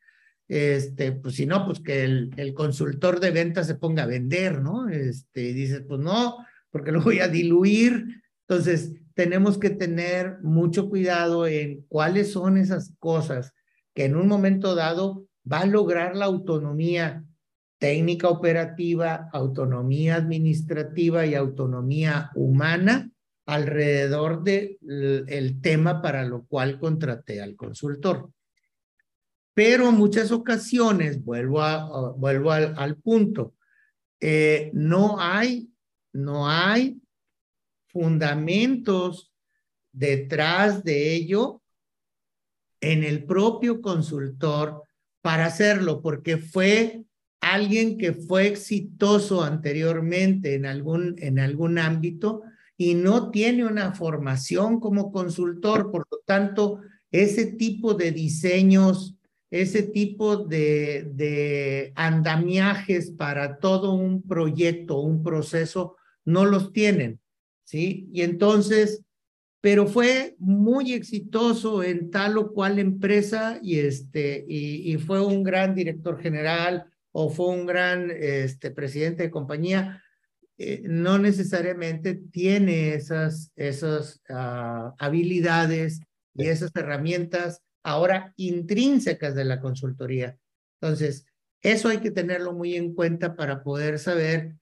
este, 0.47 1.11
pues 1.13 1.35
si 1.35 1.45
no, 1.45 1.65
pues 1.65 1.79
que 1.79 2.03
el, 2.03 2.31
el, 2.37 2.53
consultor 2.53 3.19
de 3.19 3.31
ventas 3.31 3.67
se 3.67 3.75
ponga 3.75 4.03
a 4.03 4.07
vender, 4.07 4.61
¿no? 4.61 4.87
Este, 4.87 5.41
y 5.43 5.53
dices, 5.53 5.83
pues 5.85 5.99
no, 5.99 6.37
porque 6.69 6.91
lo 6.91 7.01
voy 7.01 7.19
a 7.19 7.27
diluir. 7.27 8.21
Entonces, 8.47 8.93
tenemos 9.13 9.57
que 9.57 9.71
tener 9.71 10.39
mucho 10.43 10.89
cuidado 10.89 11.47
en 11.47 11.81
cuáles 11.89 12.31
son 12.31 12.57
esas 12.57 12.93
cosas 12.99 13.53
que 13.97 14.05
en 14.05 14.15
un 14.15 14.27
momento 14.27 14.75
dado 14.75 15.25
va 15.51 15.61
a 15.61 15.65
lograr 15.65 16.15
la 16.15 16.25
autonomía 16.25 17.25
técnica 17.79 18.29
operativa, 18.29 19.27
autonomía 19.33 20.17
administrativa 20.17 21.25
y 21.25 21.33
autonomía 21.33 22.29
humana 22.35 23.09
alrededor 23.47 24.43
del 24.43 24.77
de 24.81 25.57
tema 25.63 25.99
para 25.99 26.23
lo 26.25 26.45
cual 26.45 26.77
contraté 26.77 27.41
al 27.41 27.55
consultor. 27.55 28.29
Pero 29.55 29.89
en 29.89 29.95
muchas 29.95 30.31
ocasiones, 30.31 31.23
vuelvo, 31.25 31.63
a, 31.63 32.11
vuelvo 32.11 32.51
al, 32.51 32.75
al 32.77 32.97
punto, 32.97 33.55
eh, 34.19 34.69
no 34.73 35.19
hay, 35.19 35.71
no 36.13 36.47
hay 36.47 37.01
fundamentos 37.87 39.33
detrás 39.91 40.83
de 40.83 41.15
ello 41.15 41.63
en 42.81 43.03
el 43.03 43.25
propio 43.25 43.81
consultor 43.81 44.83
para 45.21 45.45
hacerlo, 45.45 46.01
porque 46.01 46.37
fue 46.37 47.03
alguien 47.41 47.97
que 47.97 48.13
fue 48.13 48.47
exitoso 48.47 49.43
anteriormente 49.43 50.55
en 50.55 50.65
algún, 50.65 51.15
en 51.19 51.39
algún 51.39 51.77
ámbito 51.77 52.41
y 52.77 52.93
no 52.93 53.31
tiene 53.31 53.65
una 53.65 53.93
formación 53.93 54.79
como 54.79 55.11
consultor, 55.11 55.91
por 55.91 56.05
lo 56.11 56.19
tanto, 56.25 56.81
ese 57.11 57.45
tipo 57.45 57.93
de 57.93 58.11
diseños 58.11 59.17
ese 59.49 59.83
tipo 59.83 60.37
de, 60.37 61.09
de 61.13 61.93
andamiajes 61.95 63.11
para 63.11 63.59
todo 63.59 63.93
un 63.93 64.21
proyecto, 64.21 64.99
un 64.99 65.23
proceso, 65.23 65.95
no 66.25 66.45
los 66.45 66.73
tienen, 66.73 67.19
¿sí? 67.63 68.09
Y 68.11 68.23
entonces, 68.23 69.03
pero 69.61 69.87
fue 69.87 70.35
muy 70.39 70.93
exitoso 70.93 71.83
en 71.83 72.11
tal 72.11 72.37
o 72.37 72.53
cual 72.53 72.79
empresa 72.79 73.59
y, 73.61 73.79
este, 73.79 74.45
y, 74.47 74.93
y 74.93 74.97
fue 74.97 75.25
un 75.25 75.43
gran 75.43 75.75
director 75.75 76.21
general 76.21 76.85
o 77.11 77.29
fue 77.29 77.47
un 77.47 77.65
gran 77.65 78.11
este, 78.11 78.71
presidente 78.71 79.23
de 79.23 79.31
compañía, 79.31 80.03
eh, 80.59 80.81
no 80.85 81.19
necesariamente 81.19 82.15
tiene 82.15 82.95
esas, 82.95 83.51
esas 83.55 84.21
uh, 84.29 84.93
habilidades 84.97 86.01
y 86.33 86.47
esas 86.47 86.71
herramientas 86.75 87.61
ahora 87.83 88.33
intrínsecas 88.37 89.35
de 89.35 89.45
la 89.45 89.61
consultoría. 89.61 90.35
Entonces, 90.81 91.25
eso 91.61 91.89
hay 91.89 91.99
que 91.99 92.11
tenerlo 92.11 92.53
muy 92.53 92.75
en 92.75 92.93
cuenta 92.95 93.35
para 93.35 93.63
poder 93.63 93.99
saber 93.99 94.55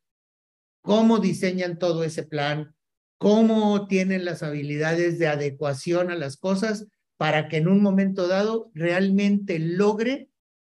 cómo 0.81 1.19
diseñan 1.19 1.79
todo 1.79 2.03
ese 2.03 2.23
plan, 2.23 2.74
cómo 3.17 3.87
tienen 3.87 4.25
las 4.25 4.43
habilidades 4.43 5.19
de 5.19 5.27
adecuación 5.27 6.11
a 6.11 6.15
las 6.15 6.37
cosas 6.37 6.87
para 7.17 7.47
que 7.47 7.57
en 7.57 7.67
un 7.67 7.81
momento 7.81 8.27
dado 8.27 8.71
realmente 8.73 9.59
logre 9.59 10.29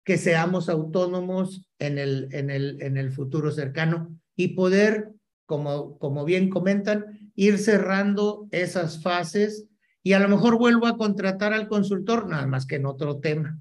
que 0.04 0.18
seamos 0.18 0.70
autónomos 0.70 1.70
en 1.78 1.98
el, 1.98 2.30
en 2.32 2.50
el, 2.50 2.82
en 2.82 2.98
el 2.98 3.12
futuro 3.12 3.52
cercano 3.52 4.18
y 4.36 4.50
poder, 4.50 5.12
como, 5.46 5.98
como 6.00 6.26
bien 6.26 6.50
comentan, 6.50 7.32
ir 7.36 7.58
cerrando 7.58 8.48
esas 8.52 9.02
fases 9.02 9.68
y 10.02 10.14
a 10.14 10.20
lo 10.20 10.30
mejor 10.30 10.58
vuelvo 10.58 10.88
a 10.88 10.98
contratar 10.98 11.54
al 11.54 11.68
consultor, 11.68 12.28
nada 12.28 12.48
más 12.48 12.66
que 12.66 12.78
en 12.78 12.86
otro 12.86 13.20
tema. 13.20 13.60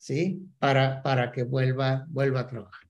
¿sí? 0.00 0.48
Para, 0.58 1.02
para 1.02 1.30
que 1.30 1.44
vuelva, 1.44 2.06
vuelva 2.08 2.40
a 2.40 2.46
trabajar. 2.46 2.89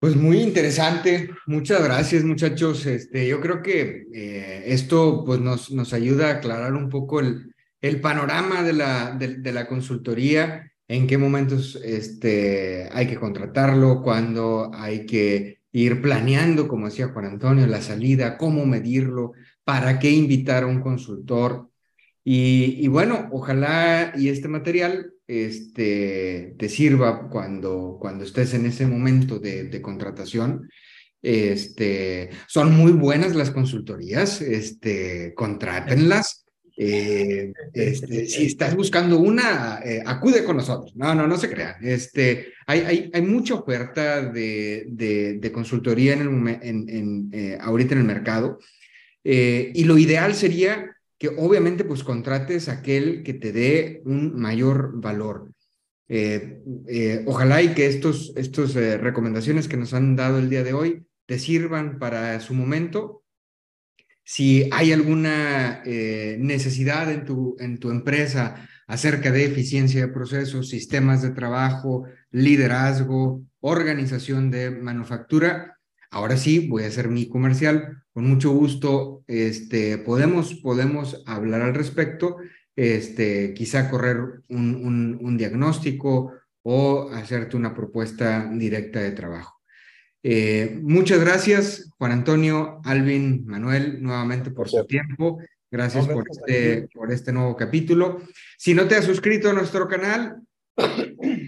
Pues 0.00 0.14
muy 0.14 0.38
interesante. 0.38 1.30
Muchas 1.46 1.82
gracias, 1.82 2.22
muchachos. 2.24 2.86
Este, 2.86 3.26
yo 3.26 3.40
creo 3.40 3.62
que 3.62 4.06
eh, 4.12 4.64
esto 4.66 5.24
pues, 5.24 5.40
nos, 5.40 5.72
nos 5.72 5.92
ayuda 5.92 6.28
a 6.28 6.32
aclarar 6.34 6.74
un 6.74 6.88
poco 6.88 7.18
el, 7.20 7.52
el 7.80 8.00
panorama 8.00 8.62
de 8.62 8.72
la, 8.72 9.10
de, 9.12 9.52
la 9.52 9.66
consultoría, 9.66 10.72
en 10.88 11.06
qué 11.06 11.18
momentos 11.18 11.76
este, 11.84 12.88
hay 12.92 13.06
que 13.06 13.16
contratarlo, 13.16 14.02
cuándo 14.02 14.70
hay 14.74 15.06
que 15.06 15.60
ir 15.72 16.00
planeando, 16.00 16.66
como 16.66 16.86
decía 16.86 17.08
Juan 17.08 17.26
Antonio, 17.26 17.66
la 17.66 17.82
salida, 17.82 18.38
cómo 18.38 18.66
medirlo, 18.66 19.32
para 19.64 19.98
qué 19.98 20.10
invitar 20.10 20.64
a 20.64 20.66
un 20.66 20.80
consultor. 20.80 21.68
Y, 22.24 22.86
bueno, 22.88 23.28
ojalá 23.32 24.12
y 24.16 24.28
este 24.28 24.48
material 24.48 25.12
este, 25.28 26.54
te 26.58 26.68
sirva 26.70 27.28
cuando, 27.28 27.98
cuando 28.00 28.24
estés 28.24 28.54
en 28.54 28.64
ese 28.64 28.86
momento 28.86 29.38
de, 29.38 29.64
de 29.64 29.82
contratación. 29.82 30.68
Este, 31.20 32.30
son 32.46 32.74
muy 32.74 32.92
buenas 32.92 33.34
las 33.34 33.50
consultorías, 33.50 34.40
este, 34.40 35.34
contrátenlas. 35.34 36.46
Eh, 36.80 37.52
este, 37.74 38.26
si 38.26 38.46
estás 38.46 38.76
buscando 38.76 39.18
una, 39.18 39.80
eh, 39.84 40.02
acude 40.06 40.44
con 40.44 40.56
nosotros. 40.56 40.94
No, 40.96 41.14
no, 41.14 41.26
no 41.26 41.36
se 41.36 41.50
crean. 41.50 41.74
Este, 41.82 42.54
hay, 42.66 42.80
hay, 42.80 43.10
hay 43.12 43.22
mucha 43.22 43.54
oferta 43.54 44.22
de, 44.22 44.86
de, 44.88 45.52
consultoría 45.52 46.14
en 46.14 46.20
el, 46.20 46.58
en, 46.62 46.88
en 46.88 47.30
eh, 47.32 47.58
ahorita 47.60 47.94
en 47.94 48.00
el 48.00 48.06
mercado. 48.06 48.60
y 49.24 49.84
lo 49.84 49.98
ideal 49.98 50.34
sería 50.34 50.97
que 51.18 51.28
obviamente 51.28 51.84
pues 51.84 52.04
contrates 52.04 52.68
aquel 52.68 53.22
que 53.22 53.34
te 53.34 53.52
dé 53.52 54.02
un 54.04 54.38
mayor 54.38 54.92
valor. 55.00 55.52
ojalá 57.26 57.62
y 57.62 57.74
que 57.74 57.86
estos, 57.86 58.32
estos 58.36 58.74
recomendaciones 58.74 59.68
que 59.68 59.76
nos 59.76 59.92
han 59.94 60.16
dado 60.16 60.38
el 60.38 60.48
día 60.48 60.62
de 60.62 60.72
hoy 60.72 61.06
te 61.26 61.38
sirvan 61.38 61.98
para 61.98 62.40
su 62.40 62.54
momento 62.54 63.22
si 64.28 64.68
hay 64.72 64.92
alguna 64.92 65.80
eh, 65.86 66.36
necesidad 66.38 67.10
en 67.10 67.24
tu, 67.24 67.56
en 67.60 67.78
tu 67.78 67.90
empresa 67.90 68.68
acerca 68.86 69.32
de 69.32 69.46
eficiencia 69.46 70.02
de 70.02 70.12
procesos, 70.12 70.68
sistemas 70.68 71.22
de 71.22 71.30
trabajo, 71.30 72.04
liderazgo, 72.30 73.42
organización 73.60 74.50
de 74.50 74.70
manufactura, 74.70 75.77
ahora 76.10 76.36
sí 76.36 76.68
voy 76.68 76.84
a 76.84 76.88
hacer 76.88 77.08
mi 77.08 77.28
comercial. 77.28 78.02
Con 78.12 78.28
mucho 78.28 78.50
gusto 78.50 79.24
este, 79.26 79.98
podemos, 79.98 80.54
podemos 80.54 81.22
hablar 81.26 81.62
al 81.62 81.74
respecto, 81.74 82.36
este, 82.74 83.54
quizá 83.54 83.90
correr 83.90 84.42
un, 84.48 85.18
un 85.20 85.36
diagnóstico 85.36 86.32
o 86.62 87.10
hacerte 87.12 87.56
una 87.56 87.74
propuesta 87.74 88.50
directa 88.52 89.00
de 89.00 89.12
trabajo. 89.12 89.58
Eh, 90.22 90.78
muchas 90.82 91.20
gracias, 91.20 91.90
Juan 91.96 92.12
Antonio, 92.12 92.80
Alvin, 92.84 93.46
Manuel, 93.46 94.02
nuevamente 94.02 94.50
por 94.50 94.68
su 94.68 94.84
tiempo. 94.84 95.38
Gracias 95.70 96.06
por 96.06 96.24
este, 96.28 96.88
por 96.92 97.12
este 97.12 97.32
nuevo 97.32 97.56
capítulo. 97.56 98.22
Si 98.56 98.74
no 98.74 98.88
te 98.88 98.96
has 98.96 99.04
suscrito 99.04 99.50
a 99.50 99.52
nuestro 99.52 99.86
canal, 99.86 100.42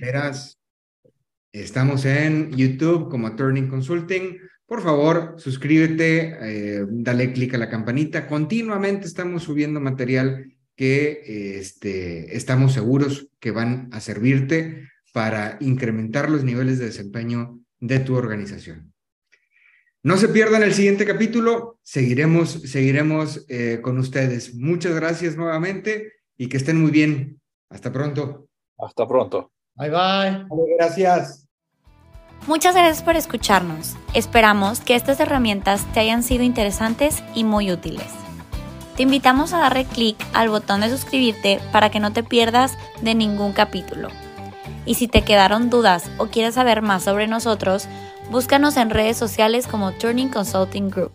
verás, 0.01 0.59
estamos 1.53 2.05
en 2.05 2.53
YouTube 2.53 3.11
como 3.11 3.35
Turning 3.35 3.69
Consulting. 3.69 4.39
Por 4.71 4.83
favor, 4.83 5.35
suscríbete, 5.37 6.39
eh, 6.43 6.87
dale 6.89 7.33
clic 7.33 7.53
a 7.55 7.59
la 7.59 7.69
campanita. 7.69 8.29
Continuamente 8.29 9.09
estamos 9.09 9.43
subiendo 9.43 9.81
material 9.81 10.55
que 10.77 11.59
este, 11.59 12.37
estamos 12.37 12.73
seguros 12.73 13.27
que 13.41 13.51
van 13.51 13.89
a 13.93 13.99
servirte 13.99 14.89
para 15.13 15.57
incrementar 15.59 16.31
los 16.31 16.45
niveles 16.45 16.79
de 16.79 16.85
desempeño 16.85 17.59
de 17.81 17.99
tu 17.99 18.15
organización. 18.15 18.95
No 20.05 20.17
se 20.17 20.29
pierdan 20.29 20.63
el 20.63 20.73
siguiente 20.73 21.05
capítulo, 21.05 21.81
seguiremos, 21.83 22.63
seguiremos 22.63 23.45
eh, 23.49 23.81
con 23.83 23.99
ustedes. 23.99 24.55
Muchas 24.55 24.95
gracias 24.95 25.37
nuevamente 25.37 26.13
y 26.37 26.49
que 26.49 26.59
estén 26.59 26.81
muy 26.81 26.93
bien. 26.93 27.41
Hasta 27.71 27.93
pronto. 27.93 28.47
Hasta 28.79 29.09
pronto. 29.09 29.51
Bye 29.75 29.91
bye. 29.91 30.47
Gracias. 30.79 31.50
Muchas 32.47 32.75
gracias 32.75 33.03
por 33.03 33.17
escucharnos. 33.17 33.97
Esperamos 34.15 34.81
que 34.81 34.95
estas 34.95 35.21
herramientas 35.21 35.85
te 35.93 36.01
hayan 36.01 36.23
sido 36.23 36.43
interesantes 36.43 37.23
y 37.35 37.45
muy 37.45 37.71
útiles. 37.71 38.07
Te 38.97 39.03
invitamos 39.03 39.53
a 39.53 39.59
darle 39.59 39.85
clic 39.85 40.17
al 40.33 40.49
botón 40.49 40.81
de 40.81 40.91
suscribirte 40.91 41.61
para 41.71 41.91
que 41.91 42.01
no 42.01 42.13
te 42.13 42.23
pierdas 42.23 42.77
de 43.03 43.15
ningún 43.15 43.53
capítulo. 43.53 44.09
Y 44.87 44.95
si 44.95 45.07
te 45.07 45.23
quedaron 45.23 45.71
dudas 45.71 46.11
o 46.17 46.27
quieres 46.27 46.55
saber 46.55 46.83
más 46.83 47.05
sobre 47.05 47.27
nosotros, 47.27 47.87
búscanos 48.31 48.77
en 48.77 48.91
redes 48.91 49.19
sociales 49.19 49.67
como 49.67 49.93
Turning 49.93 50.31
Consulting 50.31 50.89
Group. 50.91 51.13